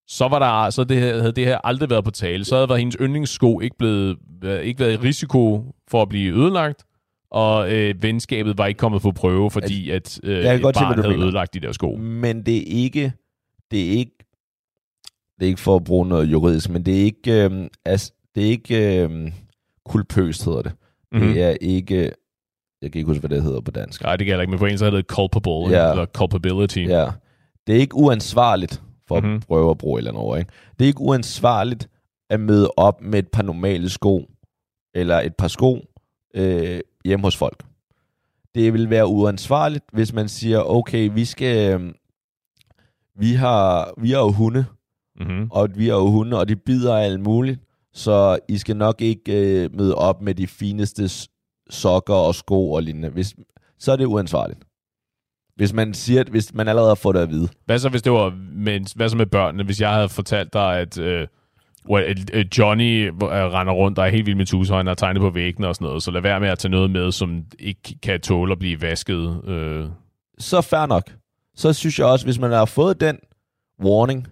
[0.07, 2.45] så var der så det her, havde det her aldrig været på tale.
[2.45, 4.17] Så havde hendes yndlingssko ikke, blevet,
[4.63, 6.83] ikke været i risiko for at blive ødelagt,
[7.31, 10.79] og øh, venskabet var ikke kommet på prøve, fordi at øh, Jeg et godt se,
[10.81, 11.25] barn du havde mener.
[11.25, 11.95] ødelagt de der sko.
[11.95, 13.13] men det er ikke...
[13.71, 14.11] Det er ikke...
[15.39, 17.43] Det er ikke for at bruge noget juridisk, men det er ikke...
[17.45, 19.03] Øh, altså, det er ikke...
[19.03, 19.31] Øh,
[19.85, 20.71] kulpøst hedder det.
[21.11, 21.33] Mm-hmm.
[21.33, 22.11] Det er ikke...
[22.81, 24.03] Jeg kan ikke huske, hvad det hedder på dansk.
[24.03, 25.91] Nej, det gælder ikke, men på engelsk hedder det culpable, Ja.
[25.91, 26.79] eller culpability.
[26.87, 27.09] Ja.
[27.67, 29.29] Det er ikke uansvarligt, for mm-hmm.
[29.31, 29.35] Mhm.
[29.37, 30.39] at prøve at bruge et eller andet ord.
[30.39, 30.51] Ikke?
[30.79, 31.89] Det er ikke uansvarligt
[32.29, 34.29] at møde op med et par normale sko,
[34.95, 35.85] eller et par sko,
[36.35, 37.63] øh, hjemme hos folk.
[38.55, 41.81] Det vil være uansvarligt, hvis man siger, okay, vi skal...
[41.81, 41.93] Øh,
[43.15, 44.65] vi har, vi har jo hunde,
[45.19, 45.47] Mm-hmm.
[45.51, 47.59] og vi har jo hunde, og de bider af alt muligt,
[47.93, 51.09] så I skal nok ikke øh, møde op med de fineste
[51.69, 53.09] sokker og sko og lignende.
[53.09, 53.35] Hvis,
[53.79, 54.59] så er det uansvarligt.
[55.55, 57.47] Hvis man siger, at hvis man allerede har fået det at vide.
[57.65, 59.63] Hvad så, hvis det var med, hvad så med børnene?
[59.63, 61.27] Hvis jeg havde fortalt dig, at øh,
[61.89, 62.19] well,
[62.57, 65.75] Johnny øh, render rundt og er helt vild med tushøjne og tegner på væggene og
[65.75, 68.59] sådan noget, så lad være med at tage noget med, som ikke kan tåle at
[68.59, 69.43] blive vasket.
[69.47, 69.85] Øh.
[70.37, 71.03] Så fair nok.
[71.55, 73.17] Så synes jeg også, hvis man har fået den
[73.83, 74.27] warning,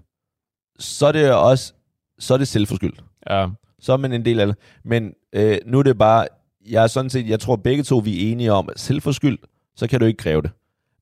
[0.79, 1.73] så er det også
[2.19, 3.03] så er det selvforskyldt.
[3.29, 3.47] Ja.
[3.79, 4.55] Så er man en del af det.
[4.83, 6.27] Men øh, nu er det bare,
[6.69, 9.41] jeg er sådan set, jeg tror begge to, vi er enige om, at selvforskyldt,
[9.75, 10.51] så kan du ikke kræve det.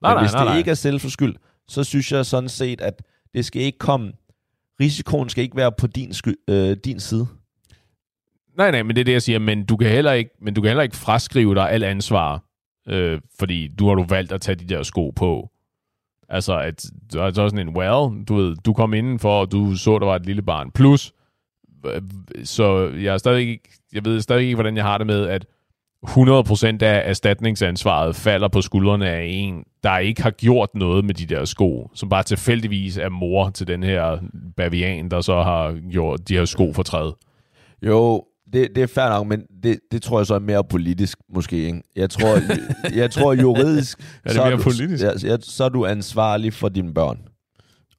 [0.02, 0.58] Nej, Men nej, hvis nej, det nej.
[0.58, 1.38] ikke er selvforskyldt,
[1.68, 3.02] så synes jeg sådan set, at
[3.34, 4.12] det skal ikke komme,
[4.82, 7.28] risikoen skal ikke være på din, sky, øh, din side.
[8.58, 9.40] Nej, nej, men det er det, jeg siger.
[9.40, 12.44] Men du kan heller ikke, men du kan heller ikke fraskrive dig alt ansvar,
[12.88, 15.50] øh, fordi du har du valgt at tage de der sko på.
[16.30, 20.00] Altså, at der er sådan en, well, du ved, du kom indenfor, og du så,
[20.00, 20.72] der var et lille barn.
[20.72, 21.14] Plus,
[21.86, 22.02] øh,
[22.44, 25.46] så jeg er stadig ikke, jeg ved stadig ikke, hvordan jeg har det med, at
[26.06, 31.26] 100% af erstatningsansvaret falder på skuldrene af en, der ikke har gjort noget med de
[31.26, 34.18] der sko, som bare tilfældigvis er mor til den her
[34.58, 37.14] bavian, der så har gjort de her sko for træet.
[37.82, 38.24] Jo,
[38.54, 41.58] det, det er fair nok, men det, det tror jeg så er mere politisk måske.
[41.66, 41.82] Ikke?
[41.96, 42.38] Jeg, tror,
[43.02, 45.04] jeg tror juridisk, Er det så, mere du, politisk?
[45.24, 47.20] Ja, så er du ansvarlig for dine børn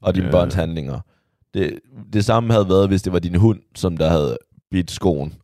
[0.03, 0.31] og dine Ja.
[0.33, 1.01] børns handlinger.
[1.55, 1.79] Det,
[2.13, 4.39] det samme havde været, hvis det var din hund, som der havde
[4.71, 5.35] bidt skoen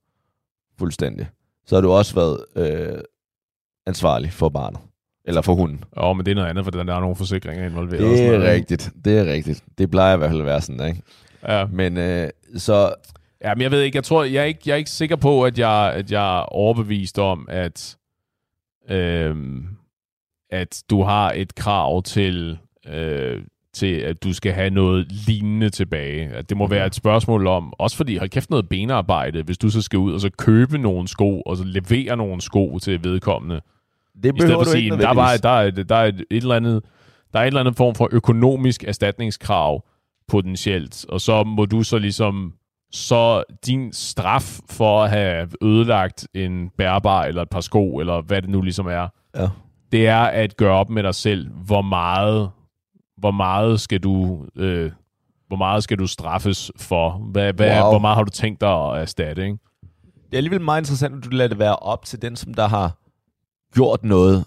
[0.79, 1.27] fuldstændig.
[1.67, 2.99] Så har du også været øh,
[3.87, 4.81] ansvarlig for barnet.
[5.25, 5.85] Eller for hunden.
[5.97, 8.05] Oh, men det er noget andet, for der er nogle forsikringer involveret.
[8.05, 8.73] og sådan Det er noget, ikke?
[8.75, 8.91] rigtigt.
[9.05, 9.65] Det er rigtigt.
[9.79, 11.03] Det plejer i hvert fald at være sådan, ikke?
[11.49, 11.67] Ja.
[11.67, 12.95] Men øh, så
[13.45, 15.43] Ja, men jeg ved ikke, jeg tror, jeg er ikke, jeg er ikke sikker på,
[15.45, 17.97] at jeg, at jeg er overbevist om, at,
[18.91, 19.67] øhm,
[20.51, 23.43] at du har et krav til, øh,
[23.75, 26.29] til, at du skal have noget lignende tilbage.
[26.29, 29.68] At det må være et spørgsmål om, også fordi, hold kæft noget benarbejde, hvis du
[29.70, 33.55] så skal ud og så købe nogle sko, og så levere nogle sko til vedkommende.
[33.55, 33.62] det
[34.25, 35.41] I stedet for behøver at sige, ikke "Jamen, der er, nødvendigvis.
[35.41, 36.83] der, er, der, er et, et eller andet,
[37.33, 39.85] der er et eller andet form for økonomisk erstatningskrav
[40.29, 42.53] potentielt, og så må du så ligesom,
[42.93, 48.43] så din straf for at have ødelagt en bærbar eller et par sko, eller hvad
[48.43, 49.49] det nu ligesom er, Ja.
[49.93, 52.51] det er at gøre op med dig selv, hvor meget,
[53.17, 54.93] hvor meget skal du, øh,
[55.49, 57.11] hvor meget skal du straffes for?
[57.11, 57.91] Hvad, hvad, Wow.
[57.91, 59.59] Hvor meget har du tænkt dig at erstatte, ikke?
[60.12, 62.69] Det er alligevel meget interessant, at du lader det være op til den, som der
[62.69, 62.99] har
[63.75, 64.45] gjort noget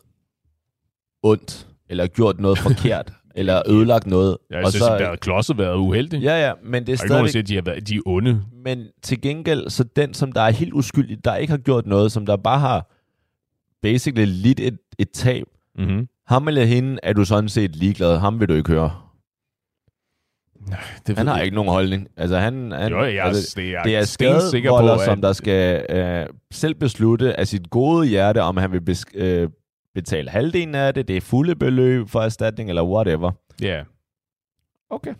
[1.23, 4.37] ondt, eller gjort noget forkert, eller ødelagt noget.
[4.49, 6.21] Jeg synes, så, der har klodset været uheldig.
[6.21, 7.29] ja, ja, men det er stadig...
[7.29, 8.41] siger, at de, har været, de er onde.
[8.63, 12.11] Men til gengæld, så den, som der er helt uskyldig, der ikke har gjort noget,
[12.11, 12.91] som der bare har
[13.81, 15.47] basically lidt et, et tab,
[15.79, 16.07] Mm-hmm.
[16.27, 18.17] Ham eller hende er du sådan set ligeglad.
[18.17, 19.01] Ham vil du ikke høre.
[21.07, 22.07] Det Han har ikke nogen holdning.
[22.17, 25.21] Altså, han, han, Jo, jeg, altså, det er, det er stensikker på, skadevolder, at, som
[25.21, 29.49] der skal øh, selv beslutte af sit gode hjerte, om han vil bes- øh,
[29.95, 33.31] betale halvdelen af det, det er fulde beløb for erstatning, eller whatever.
[33.61, 33.83] Ja,
[34.89, 35.13] Okay.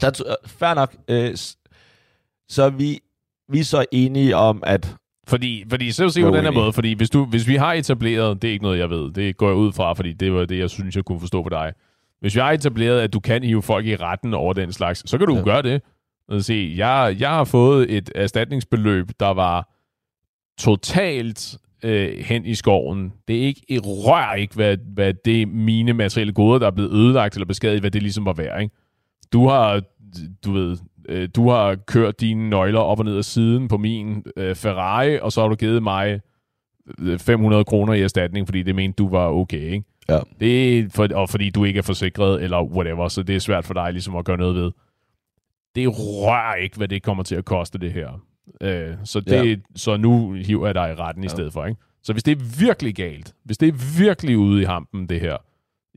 [0.00, 0.96] Så, t- fair nok.
[1.08, 1.36] Øh,
[2.48, 3.00] så vi,
[3.48, 4.96] vi er så enige om, at
[5.28, 8.42] fordi, fordi så se på den her måde, fordi hvis, du, hvis vi har etableret,
[8.42, 10.58] det er ikke noget, jeg ved, det går jeg ud fra, fordi det var det,
[10.58, 11.72] jeg synes, jeg kunne forstå på dig.
[12.20, 15.18] Hvis vi har etableret, at du kan hive folk i retten over den slags, så
[15.18, 15.42] kan du Ja.
[15.42, 15.82] gøre det.
[16.44, 19.68] Se, jeg, jeg har fået et erstatningsbeløb, der var
[20.58, 23.12] totalt øh, hen i skoven.
[23.28, 26.92] Det er ikke et rør ikke, hvad, hvad det mine materielle goder, der er blevet
[26.92, 28.62] ødelagt eller beskadiget, hvad det ligesom var værd.
[28.62, 28.74] Ikke?
[29.32, 29.80] Du har,
[30.44, 30.76] du ved,
[31.08, 35.18] øh, du har kørt dine nøgler op og ned ad siden på min øh, Ferrari,
[35.20, 36.20] og så har du givet mig
[36.98, 39.84] øh, 500 kroner i erstatning, fordi det mente, du var okay, ikke?
[40.08, 40.18] Ja.
[40.40, 43.64] Det er for, og fordi du ikke er forsikret, eller whatever, så det er svært
[43.64, 44.70] for dig ligesom at gøre noget ved.
[45.74, 48.20] Det rører ikke, hvad det kommer til at koste, det her.
[48.60, 49.56] Øh, så, det, Ja.
[49.76, 51.28] så nu hiver jeg dig i retten i Ja.
[51.28, 51.80] stedet for, ikke?
[52.02, 55.36] Så hvis det er virkelig galt, hvis det er virkelig ude i hampen, det her,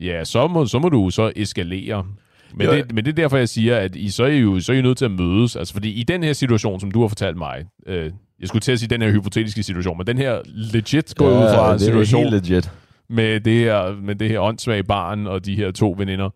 [0.01, 2.05] ja, så må, så må du så eskalere.
[2.53, 4.59] Men, Jo, det, men det er derfor, jeg siger, at I, så, er I jo,
[4.59, 5.55] så er I nødt til at mødes.
[5.55, 8.71] Altså, fordi i den her situation, som du har fortalt mig, øh, jeg skulle til
[8.71, 11.77] at sige den her hypotetiske situation, men den her legit går ud fra det er
[11.77, 12.71] situation helt legit.
[13.09, 16.29] med det her, med det her åndssvage barn og de her to veninder.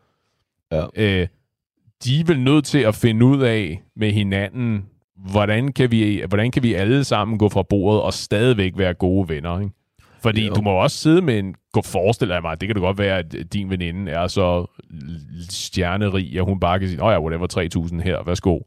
[0.71, 0.85] Ja.
[0.95, 1.27] Øh,
[2.05, 4.85] de er vel nødt til at finde ud af med hinanden,
[5.31, 9.29] hvordan kan vi, hvordan kan vi alle sammen gå fra bordet og stadigvæk være gode
[9.29, 9.71] venner, ikke?
[10.21, 10.53] Fordi Jo.
[10.53, 11.55] du må også sidde med en...
[11.73, 14.65] Gå forestille dig mig, det kan det godt være, at din veninde er så
[15.49, 18.59] stjernerig, at hun bare kan sige, åh ja, whatever, 3.000 her, værsgo.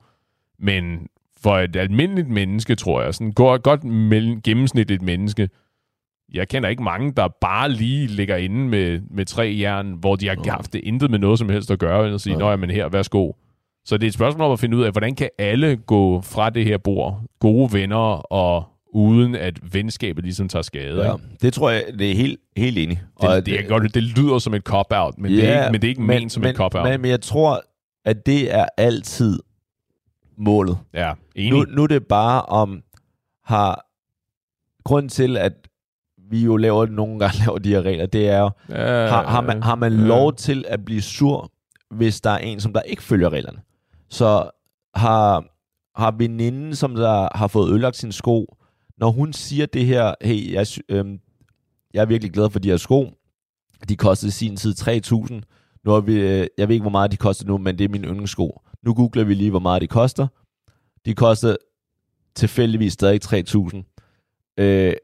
[0.59, 1.09] Men
[1.41, 3.81] for et almindeligt menneske, tror jeg, sådan godt, godt
[4.45, 5.49] gennemsnitligt menneske,
[6.35, 10.29] jeg kender ikke mange, der bare lige ligger inde med, med tre jern, hvor de
[10.29, 12.51] har haft det intet med noget som helst at gøre, og sige, Nej.
[12.51, 13.33] nå men her, værsgo.
[13.85, 16.51] Så det er et spørgsmål om at finde ud af, hvordan kan alle gå fra
[16.51, 18.65] det her bord, gode venner, og
[18.97, 21.05] uden at venskabet ligesom tager skade.
[21.05, 21.25] Ja, ikke?
[21.43, 23.03] det tror jeg, det er helt, helt enig.
[23.21, 25.85] Det, det, er godt, det lyder som et cop-out, men, det er ikke, men det
[25.85, 26.89] er ikke men, ment som men, et cop-out.
[26.89, 27.63] Men, men jeg tror,
[28.05, 29.41] at det er altid
[30.39, 30.79] målet.
[30.95, 31.53] ja, enig.
[31.53, 32.83] Nu, nu er det bare om,
[33.45, 33.87] har
[34.85, 35.53] grund til, at
[36.31, 39.41] vi jo laver nogle gange laver de her regler, det er jo, ja, har, har,
[39.41, 40.07] man, har man ja.
[40.07, 41.53] lov til at blive sur,
[41.91, 43.59] hvis der er en, som der ikke følger reglerne?
[44.11, 44.51] Så
[44.95, 45.45] har,
[46.01, 48.56] har veninden, som der har fået ødelagt sine sko,
[48.99, 51.21] når hun siger det her, hey, jeg, sy- øhm,
[51.95, 53.11] jeg er virkelig glad for de her sko,
[53.89, 55.41] de kostede i sin tid 3.000,
[55.85, 57.89] nu har vi, øh, jeg ved ikke, hvor meget de koster nu, men det er
[57.89, 58.61] mine yndlingssko.
[58.83, 60.27] Nu googler vi lige, hvor meget de koster.
[61.05, 61.57] De koster
[62.35, 64.55] tilfældigvis stadig 3.000.
[64.59, 64.95] Øh,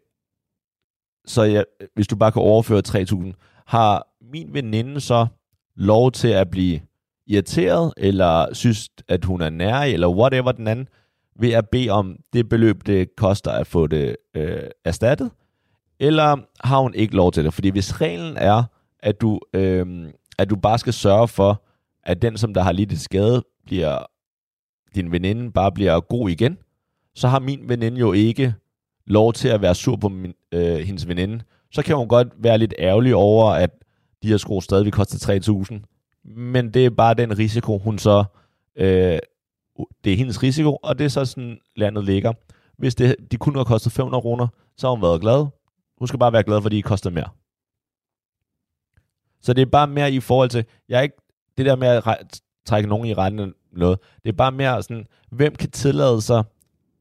[1.27, 1.65] så jeg,
[1.95, 3.33] hvis du bare kan overføre 3.000,
[3.67, 5.27] har min veninde så
[5.77, 6.81] lov til at blive
[7.27, 10.89] irriteret, eller synes, at hun er nær, eller whatever den anden,
[11.41, 15.31] ved at bede om det beløb, det koster at få det øh, erstattet?
[16.03, 17.55] eller har hun ikke lov til det?
[17.55, 18.63] Fordi hvis reglen er,
[19.01, 20.09] at du, øh,
[20.39, 21.63] at du bare skal sørge for,
[22.05, 23.99] at den, som der har lidt et skade, bliver,
[24.95, 26.59] din veninde bare bliver god igen,
[27.15, 28.55] så har min veninde jo ikke
[29.07, 31.45] lov til at være sur på min, øh, hendes veninde.
[31.73, 33.71] Så kan hun godt være lidt ærgerlig over, at
[34.23, 35.41] de her sko stadigvæk koster
[35.75, 36.33] 3.000.
[36.37, 38.25] Men det er bare den risiko, hun så...
[38.77, 39.19] Øh,
[40.05, 42.33] det er hendes risiko, og det er så sådan, landet ligger.
[42.79, 44.47] Hvis det, de kunne have kostet 500 kroner,
[44.77, 45.47] så har hun været glad.
[45.99, 47.29] Hun skal bare være glad, fordi de koster mere.
[49.41, 51.17] Så det er bare mere i forhold til, jeg er ikke,
[51.59, 55.55] det der med at trække nogen i retten noget, det er bare mere sådan, hvem
[55.55, 56.45] kan tillade sig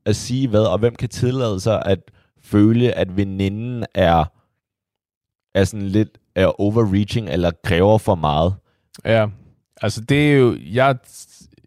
[0.05, 1.99] at sige hvad, og hvem kan tillade sig at
[2.41, 4.26] føle, at veninden er,
[5.55, 8.55] er sådan lidt er overreaching, eller kræver for meget.
[9.05, 9.28] Ja,
[9.82, 10.97] altså det er jo, jeg,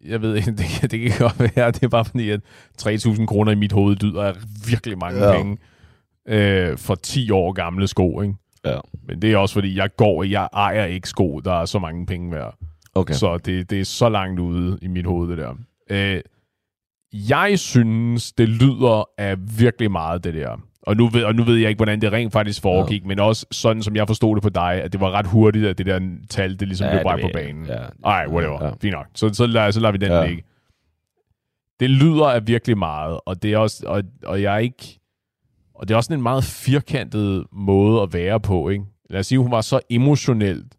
[0.07, 0.51] jeg ved ikke,
[0.81, 2.41] det, det kan godt være, det er bare fordi, at
[2.81, 4.33] 3.000 kroner i mit hoved lyder af
[4.69, 5.37] virkelig mange ja.
[5.37, 5.57] penge
[6.27, 8.35] øh, for 10 år gamle sko, ikke?
[8.65, 8.79] Ja.
[9.07, 12.05] Men det er også fordi, jeg går, jeg ejer ikke sko, der er så mange
[12.05, 12.57] penge værd.
[12.95, 13.13] Okay.
[13.13, 15.53] Så det, det er så langt ude i mit hoved, det der.
[15.89, 16.21] Øh,
[17.13, 20.57] jeg synes, det lyder af virkelig meget, det der.
[20.85, 23.07] Og nu, ved, og nu ved jeg ikke, hvordan det rent faktisk foregik, ja.
[23.07, 25.77] men også sådan, som jeg forstod det på dig, at det var ret hurtigt, at
[25.77, 27.65] det der tal, det ligesom ja, blev bragt på banen.
[27.65, 27.77] Ja.
[28.05, 28.65] Ej, whatever.
[28.65, 28.71] Ja.
[28.81, 29.05] Fint nok.
[29.15, 30.27] Så, så, lader, så lader vi den ja.
[30.27, 30.43] ligge.
[31.79, 34.99] Det lyder af virkelig meget, og det er også, og, og jeg er ikke,
[35.75, 38.85] og det er også en meget firkantet måde at være på, ikke?
[39.09, 40.75] Lad os sige, hun var så emotionelt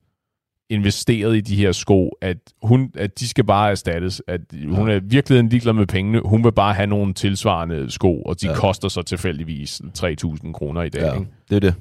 [0.70, 4.22] investeret i de her sko, at, hun, at de skal bare erstattes.
[4.28, 6.20] At hun er virkelig en ligeglad med pengene.
[6.24, 8.54] Hun vil bare have nogle tilsvarende sko, og de ja.
[8.54, 11.02] koster så tilfældigvis 3.000 kroner i dag.
[11.02, 11.26] Ja, ikke?
[11.50, 11.74] det er det.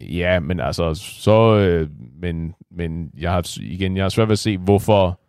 [0.00, 1.56] Ja, men altså, så...
[1.56, 1.88] Øh,
[2.20, 5.20] men, men jeg har, igen, jeg har svært ved at se, hvorfor,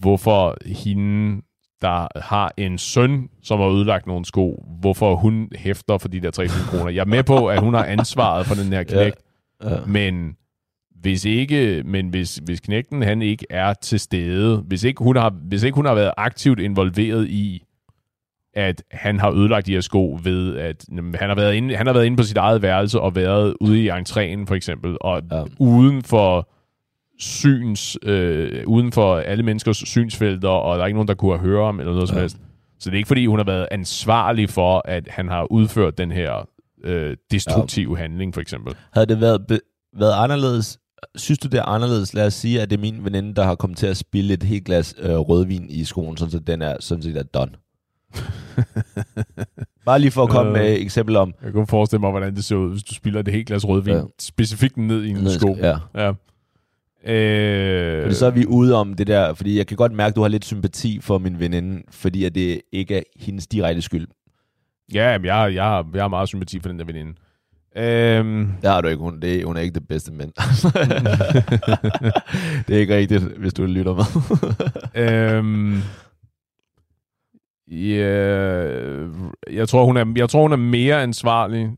[0.00, 1.42] hvorfor hende,
[1.82, 6.30] der har en søn, som har ødelagt nogle sko, hvorfor hun hæfter for de der
[6.42, 6.90] 3.000 kroner.
[6.90, 9.16] Jeg er med på, at hun har ansvaret for den her knægt,
[9.62, 9.74] ja.
[9.74, 9.84] Ja.
[9.86, 10.36] men
[11.00, 15.30] hvis ikke, men hvis, hvis knægten han ikke er til stede, hvis ikke, hun har,
[15.48, 17.62] hvis ikke hun har været aktivt involveret i,
[18.54, 21.86] at han har ødelagt de her sko ved, at jamen, han, har været inde, han
[21.86, 25.22] har været inde på sit eget værelse og været ude i entréen for eksempel, og
[25.32, 25.44] ja.
[25.58, 26.48] uden for
[27.18, 31.48] syns, øh, uden for alle menneskers synsfelter, og der er ikke nogen, der kunne have
[31.48, 32.12] høre ham eller noget ja.
[32.12, 32.36] som helst.
[32.78, 36.12] Så det er ikke fordi, hun har været ansvarlig for, at han har udført den
[36.12, 36.48] her
[36.84, 38.02] øh, destruktive ja.
[38.02, 38.74] handling, for eksempel.
[38.92, 39.60] Havde det været, be-
[39.96, 40.78] været anderledes,
[41.16, 42.14] Synes du, det er anderledes?
[42.14, 44.42] Lad os sige, at det er min veninde, der har kommet til at spille et
[44.42, 47.52] helt glas øh, rødvin i skoen, så den er sådan set er done.
[49.86, 51.34] Bare lige for at komme øh, med et eksempel om...
[51.44, 53.94] Jeg kan forestille mig, hvordan det ser ud, hvis du spiller et helt glas rødvin,
[53.94, 54.02] ja.
[54.20, 55.56] specifikt ned i en ned, sko.
[55.56, 55.76] Ja.
[55.94, 56.12] ja.
[57.12, 58.02] Øh...
[58.02, 60.22] Fordi så er vi ude om det der, fordi jeg kan godt mærke, at du
[60.22, 64.08] har lidt sympati for min veninde, fordi at det ikke er hendes direkte skyld.
[64.94, 67.14] Ja, jeg, jeg, jeg, har, jeg har meget sympati for den der veninde.
[67.76, 68.52] Øhm.
[68.62, 69.02] Det har du ikke.
[69.02, 70.32] Hun, det, hun er ikke det bedste mænd.
[72.66, 74.04] det er ikke rigtigt, hvis du lytter med.
[75.04, 75.82] øhm.
[77.70, 78.06] Ja,
[79.50, 81.70] jeg tror, hun er, jeg tror, hun er mere ansvarlig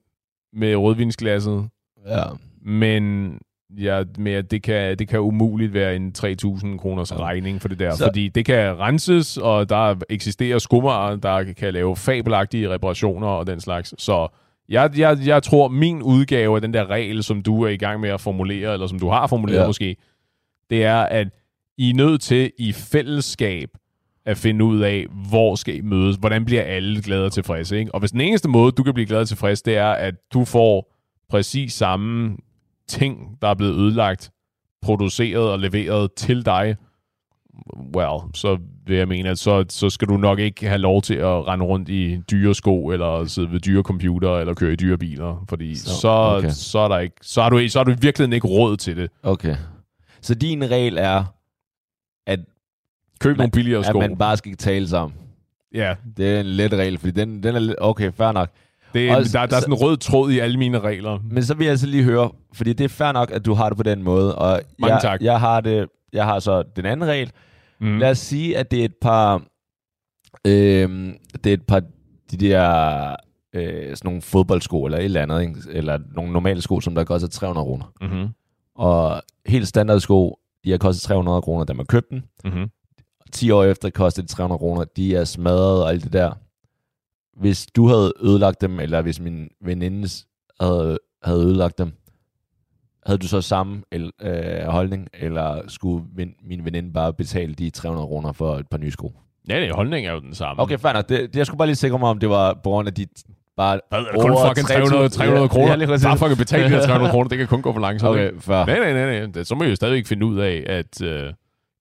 [0.53, 1.69] med rødvinsglasset.
[2.07, 2.23] Ja.
[2.63, 3.35] Men
[3.79, 7.95] ja, med, det, kan, det kan umuligt være en 3.000 kroners regning for det der.
[7.95, 8.05] Så.
[8.05, 13.61] Fordi det kan renses, og der eksisterer skummer, der kan lave fabelagtige reparationer og den
[13.61, 13.95] slags.
[13.99, 14.29] Så
[14.71, 18.01] jeg, jeg, jeg tror, min udgave af den der regel, som du er i gang
[18.01, 19.67] med at formulere, eller som du har formuleret ja.
[19.67, 19.97] måske,
[20.71, 21.29] det er, at
[21.79, 23.69] I er nødt til i fællesskab
[24.25, 27.79] at finde ud af, hvor skal I mødes, hvordan bliver alle glade og tilfredse.
[27.79, 27.95] Ikke?
[27.95, 30.45] Og hvis den eneste måde, du kan blive glad og tilfreds, det er, at du
[30.45, 30.97] får
[31.29, 32.37] præcis samme
[32.89, 34.31] ting, der er blevet ødelagt,
[34.83, 36.77] produceret og leveret til dig,
[37.97, 41.15] well, så vil jeg mene, at så, så skal du nok ikke have lov til
[41.15, 44.99] at rende rundt i dyre sko, eller sidde ved dyre computer, eller køre i dyre
[44.99, 46.51] biler, fordi så, så, okay.
[46.51, 49.11] så, er der ikke, så, har du, så har du virkelig ikke råd til det.
[49.23, 49.57] Okay.
[50.21, 51.25] Så din regel er,
[52.27, 52.41] at
[53.21, 53.99] Køb nogle billigere sko.
[54.01, 55.19] At man bare skal tale sammen.
[55.75, 55.95] Ja.
[56.17, 58.51] Det er en let regel, fordi den, den er okay, fair nok.
[58.93, 61.19] Det er, der, der er sådan en rød tråd i alle mine regler.
[61.31, 63.69] Men så vil jeg altså lige høre, fordi det er fair nok, at du har
[63.69, 64.35] det på den måde.
[64.35, 65.21] Og Mange jeg, tak.
[65.23, 67.31] Jeg har, det, jeg har så den anden regel.
[67.81, 67.99] Mm.
[67.99, 69.43] Lad os sige, at det er et par...
[70.47, 71.15] Øh,
[71.45, 71.83] det er et par
[72.31, 73.17] de der
[73.53, 75.55] øh, sådan nogle fodboldsko eller et eller andet, ikke?
[75.69, 77.93] eller nogle normale sko, som der koster 300 kroner.
[78.01, 78.29] Mm-hmm.
[78.75, 82.25] Og helt standard sko, de har kostet 300 kroner, da man købte den.
[82.45, 82.71] Mm-hmm.
[83.33, 84.85] 10 år efter kostede de 300 kroner.
[84.85, 86.33] De er smadret og alt det der.
[87.41, 90.09] Hvis du havde ødelagt dem, eller hvis min veninde
[90.61, 91.93] havde, havde ødelagt dem,
[93.07, 97.71] havde du så samme el, øh, holdning, eller skulle min, min veninde bare betale de
[97.71, 99.13] 300 kroner for et par nye sko?
[99.49, 100.63] Ja, det holdning er jo den samme.
[100.63, 101.09] Okay, fair nok.
[101.09, 103.07] Det, det, jeg skulle bare lige sikre mig, om det var på grund af de
[103.57, 105.87] Bare Hvad, er det kun fucking 300, 300 300 Ja, kroner?
[105.87, 106.07] præcis.
[106.07, 108.11] Bare fucking betale de her 300 kroner, det kan kun gå for langsomt.
[108.11, 108.67] Okay, fair.
[108.67, 109.27] Nej, nej, nej, nej.
[109.35, 111.03] Det- Så må jeg jo stadigvæk finde ud af, at...
[111.03, 111.33] Øh,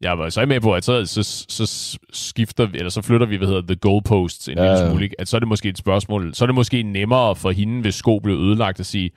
[0.02, 3.28] jeg var så jeg med på, at så, så, så skifter vi, eller så flytter
[3.28, 4.90] vi, hvad hedder the goalposts en Ja, ja, lille ja.
[4.90, 5.04] smule.
[5.04, 5.16] Ikke?
[5.22, 7.96] At så er det måske et spørgsmål, så er det måske nemmere for hende, hvis
[7.96, 9.12] sko blev ødelagt, at sige,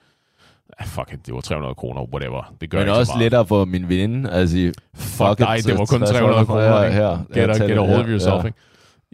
[0.85, 2.55] fuck it, det var 300 kroner, whatever.
[2.61, 5.85] Det gør Men ikke også lettere for min veninde sige, Fuck it, dig, det var
[5.87, 6.63] kun 60 300 kroner.
[6.79, 6.97] her, ikke?
[6.97, 7.19] her.
[7.35, 8.47] Get, a, get a hold of yourself, ja.
[8.47, 8.59] ikke?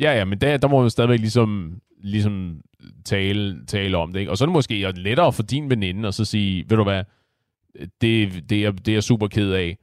[0.01, 2.61] Ja, ja, men der, der må man stadigvæk ligesom, ligesom
[3.05, 4.33] tale, tale om det, ikke?
[4.33, 7.03] Og så er det måske lettere for din veninde at så sige, ved du hvad,
[8.01, 9.79] det, det, er, det er jeg super ked af,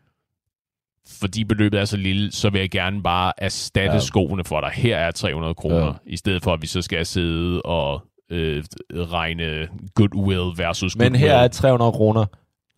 [1.19, 3.99] fordi beløbet er så lille, så vil jeg gerne bare erstatte Ja.
[3.99, 4.69] skoene for dig.
[4.73, 5.91] Her er 300 kroner, ja.
[6.05, 8.01] i stedet for at vi så skal sidde og
[8.31, 8.63] øh,
[8.93, 11.19] regne goodwill versus Men goodwill.
[11.29, 12.25] her er 300 kroner.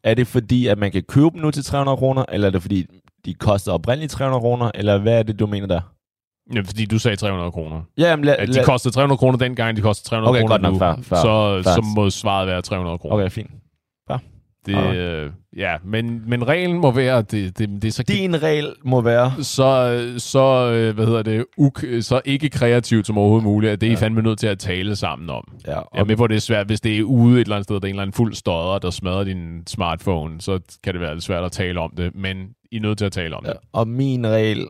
[0.03, 2.61] Er det fordi, at man kan købe dem nu til 300 kroner, eller er det
[2.61, 2.85] fordi,
[3.25, 5.81] de koster oprindeligt 300 kroner, eller hvad er det, du mener der?
[6.55, 7.81] Ja, fordi du sagde 300 kroner.
[7.97, 10.61] Ja, jamen, lad, At de kostede 300 kroner dengang, de koster 300 Okay, kroner godt
[10.61, 10.73] nok.
[10.73, 10.79] nu.
[10.79, 11.73] Fair, fair, så, fair.
[11.75, 13.15] så må svaret være 300 kroner.
[13.15, 13.51] Okay, fint.
[14.65, 14.97] Det, Alright.
[14.97, 19.01] øh, ja, men, men reglen må være, det, det, det er så, Din regel må
[19.01, 19.33] være...
[19.43, 23.87] så, så, øh, hvad hedder det, uk, så ikke kreativt som overhovedet muligt, at det
[23.87, 23.99] er I Ja.
[23.99, 25.43] fandme nødt til at tale sammen om.
[25.67, 27.55] Ja, Jeg er med på, at det er svært, hvis det er ude et eller
[27.55, 30.93] andet sted, der er en eller anden fuld stodder, der smadrer din smartphone, så kan
[30.93, 33.35] det være lidt svært at tale om det, men I er nødt til at tale
[33.35, 33.59] om Ja, det.
[33.73, 34.67] og min regel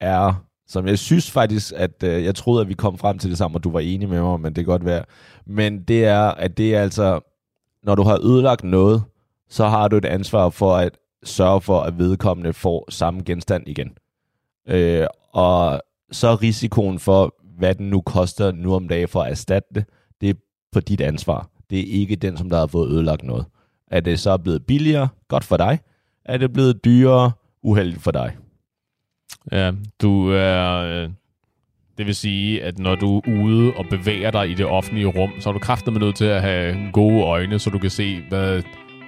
[0.00, 3.38] er, som jeg synes faktisk, at øh, jeg troede, at vi kom frem til det
[3.38, 5.04] samme, og du var enig med mig, men det kan godt være.
[5.46, 7.20] Men det er, at det er altså,
[7.82, 9.02] når du har ødelagt noget,
[9.54, 13.92] så har du et ansvar for at sørge for, at vedkommende får samme genstand igen.
[14.68, 15.82] Øh, og
[16.12, 19.84] så er risikoen for, hvad den nu koster nu om dagen for at erstatte det,
[20.20, 20.34] det er
[20.72, 21.50] på dit ansvar.
[21.70, 23.46] Det er ikke den, som der har fået ødelagt noget.
[23.90, 25.08] Er det så blevet billigere?
[25.28, 25.78] Godt for dig.
[26.24, 27.32] Er det blevet dyrere?
[27.62, 28.36] Uheldigt for dig.
[29.52, 30.70] Ja, du er...
[30.70, 31.10] Øh,
[31.98, 35.30] det vil sige, at når du er ude og bevæger dig i det offentlige rum,
[35.40, 38.62] så er du kraftedeme nødt til at have gode øjne, så du kan se, hvad...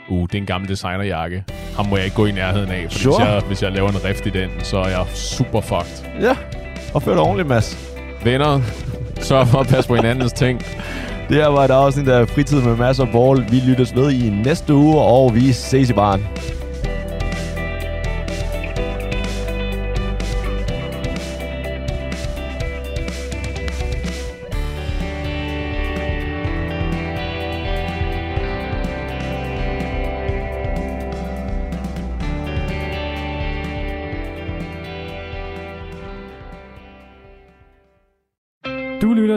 [0.09, 1.45] Uh, det er en gammel designerjakke.
[1.77, 3.17] Ham må jeg ikke gå i nærheden af, for Sure.
[3.17, 6.05] hvis, jeg, hvis jeg laver en rift i den, så er jeg super fucked.
[6.21, 6.37] Ja,
[6.95, 7.79] og før dig ordentligt, Mads.
[8.25, 8.61] Venner,
[9.21, 10.63] sørg for at passe på hinandens ting.
[11.29, 13.45] Det her var et afsnit af Fritid med og Paul.
[13.51, 16.27] Vi lyttes ved i næste uge, og vi ses i baren.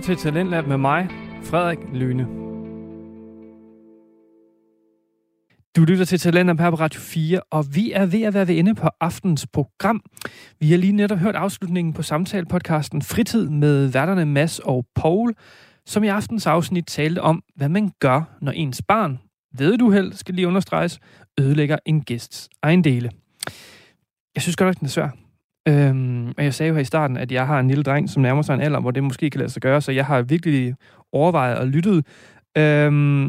[0.10, 1.08] Til Talentlab med mig,
[1.44, 2.24] Frederik Lyne.
[5.76, 8.58] Du lytter til Talentlab her på Radio 4, og vi er ved at være ved
[8.58, 10.02] ende på aftens program.
[10.60, 15.34] Vi har lige netop hørt afslutningen på samtalepodcasten Fritid med værterne Mass og Paul,
[15.86, 19.20] som i aftens afsnit talte om, hvad man gør, når ens barn,
[19.58, 21.00] ved du held, skal lige understreges,
[21.40, 23.12] ødelægger en gæsts ejendele.
[24.36, 25.29] Jeg synes godt nok, den er svær.
[25.70, 28.22] Øhm, og jeg sagde jo her i starten, at jeg har en lille dreng, som
[28.22, 30.76] nærmer sig en alder, hvor det måske kan lade sig gøre, så jeg har virkelig
[31.12, 32.06] overvejet og lyttet.
[32.58, 33.26] Øhm,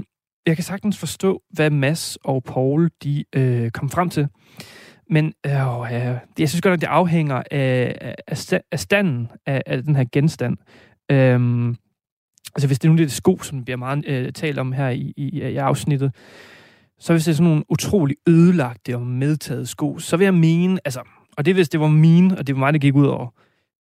[0.47, 4.29] jeg kan sagtens forstå, hvad Mass og Paul de øh, kom frem til.
[5.11, 5.53] Men øh,
[6.39, 10.57] jeg synes godt at det afhænger af, af, af standen af, af den her genstand.
[11.11, 11.77] Øhm,
[12.55, 15.13] altså hvis det nu er det sko, som bliver meget øh, talt om her i,
[15.17, 16.15] i, i afsnittet,
[16.99, 20.79] så hvis det er sådan nogle utrolig ødelagte og medtaget sko, så vil jeg mene,
[20.85, 21.01] altså,
[21.37, 23.29] og det hvis det var mine, og det var mig, der gik ud over,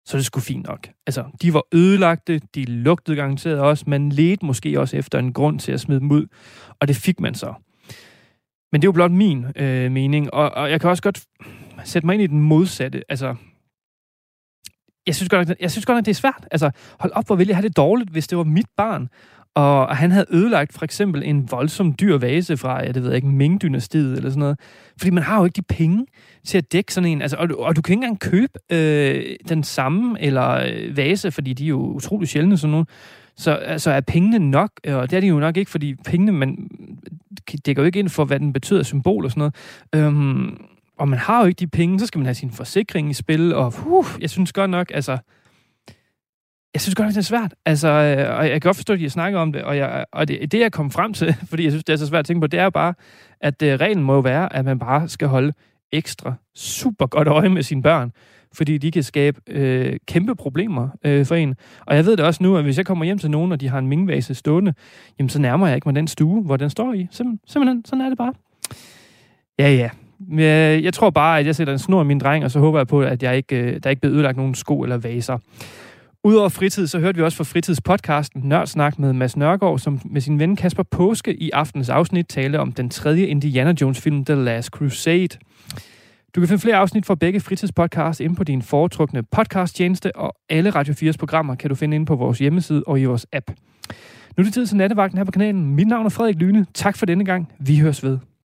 [0.04, 0.88] så er det sgu fint nok.
[1.06, 5.58] Altså, de var ødelagte, de lugtede garanteret også, man ledte måske også efter en grund
[5.58, 6.26] til at smide dem ud,
[6.80, 7.54] og det fik man så.
[8.72, 11.24] Men det er jo blot min øh, mening, og, og jeg kan også godt
[11.84, 13.02] sætte mig ind i den modsatte.
[13.08, 13.34] Altså,
[15.06, 16.48] jeg synes godt nok, jeg synes godt nok det er svært.
[16.50, 16.70] Altså,
[17.00, 19.08] hold op, hvor ville jeg have det dårligt, hvis det var mit barn,
[19.54, 23.16] og han havde ødelagt for eksempel en voldsom dyr vase fra, ja, det ved jeg
[23.16, 24.58] ikke, Ming-dynastiet eller sådan noget.
[24.98, 26.06] Fordi man har jo ikke de penge
[26.44, 27.22] til at dække sådan en.
[27.22, 31.30] Altså, og, du- og du kan ikke engang købe øh, den samme eller øh, vase,
[31.30, 32.86] fordi de er jo utrolig sjældne sådan nogle.
[33.36, 34.70] Så altså, er pengene nok?
[34.84, 36.68] Øh, og det er de jo nok ikke, fordi pengene, man
[37.66, 39.50] dækker jo ikke ind for, hvad den betyder symbol og sådan
[39.92, 40.06] noget.
[40.06, 40.56] Øhm,
[40.98, 43.54] og man har jo ikke de penge, så skal man have sin forsikring i spil,
[43.54, 45.18] og uh, jeg synes godt nok, altså,
[46.74, 47.54] jeg synes godt det er svært.
[47.66, 50.28] Altså, øh, og jeg kan godt forstå, at I snakker om det, og, jeg, og
[50.28, 52.40] det, det, jeg kom frem til, fordi jeg synes, det er så svært at tænke
[52.40, 52.94] på, det er bare,
[53.40, 55.52] at øh, reglen må være, at man bare skal holde
[55.92, 58.12] ekstra super godt øje med sine børn,
[58.52, 61.54] fordi de kan skabe øh, kæmpe problemer øh, for en.
[61.86, 63.68] Og jeg ved det også nu, at hvis jeg kommer hjem til nogen, og de
[63.68, 64.74] har en mingvase stående,
[65.18, 67.08] jamen så nærmer jeg ikke mig den stue, hvor den står i.
[67.10, 68.32] Sim- simpelthen, sådan er det bare.
[69.58, 69.90] Ja, ja.
[70.30, 72.78] Jeg, jeg tror bare, at jeg sætter en snor i min dreng, og så håber
[72.78, 75.38] jeg på, at jeg ikke, øh, der ikke bliver ødelagt nogen sko eller vaser.
[76.26, 80.38] Udover fritid, så hørte vi også fra fritidspodcasten Nørdsnak med Mads Nørgaard, som med sin
[80.38, 84.68] ven Kasper Påske i aftens afsnit talte om den tredje Indiana Jones film, The Last
[84.68, 85.28] Crusade.
[86.34, 90.70] Du kan finde flere afsnit fra begge fritidspodcasts inde på din foretrukne podcasttjeneste, og alle
[90.70, 93.50] Radio 4's programmer kan du finde inde på vores hjemmeside og i vores app.
[94.36, 95.74] Nu er det tid til nattevagten her på kanalen.
[95.74, 96.66] Mit navn er Frederik Lyne.
[96.74, 97.52] Tak for denne gang.
[97.58, 98.18] Vi høres ved.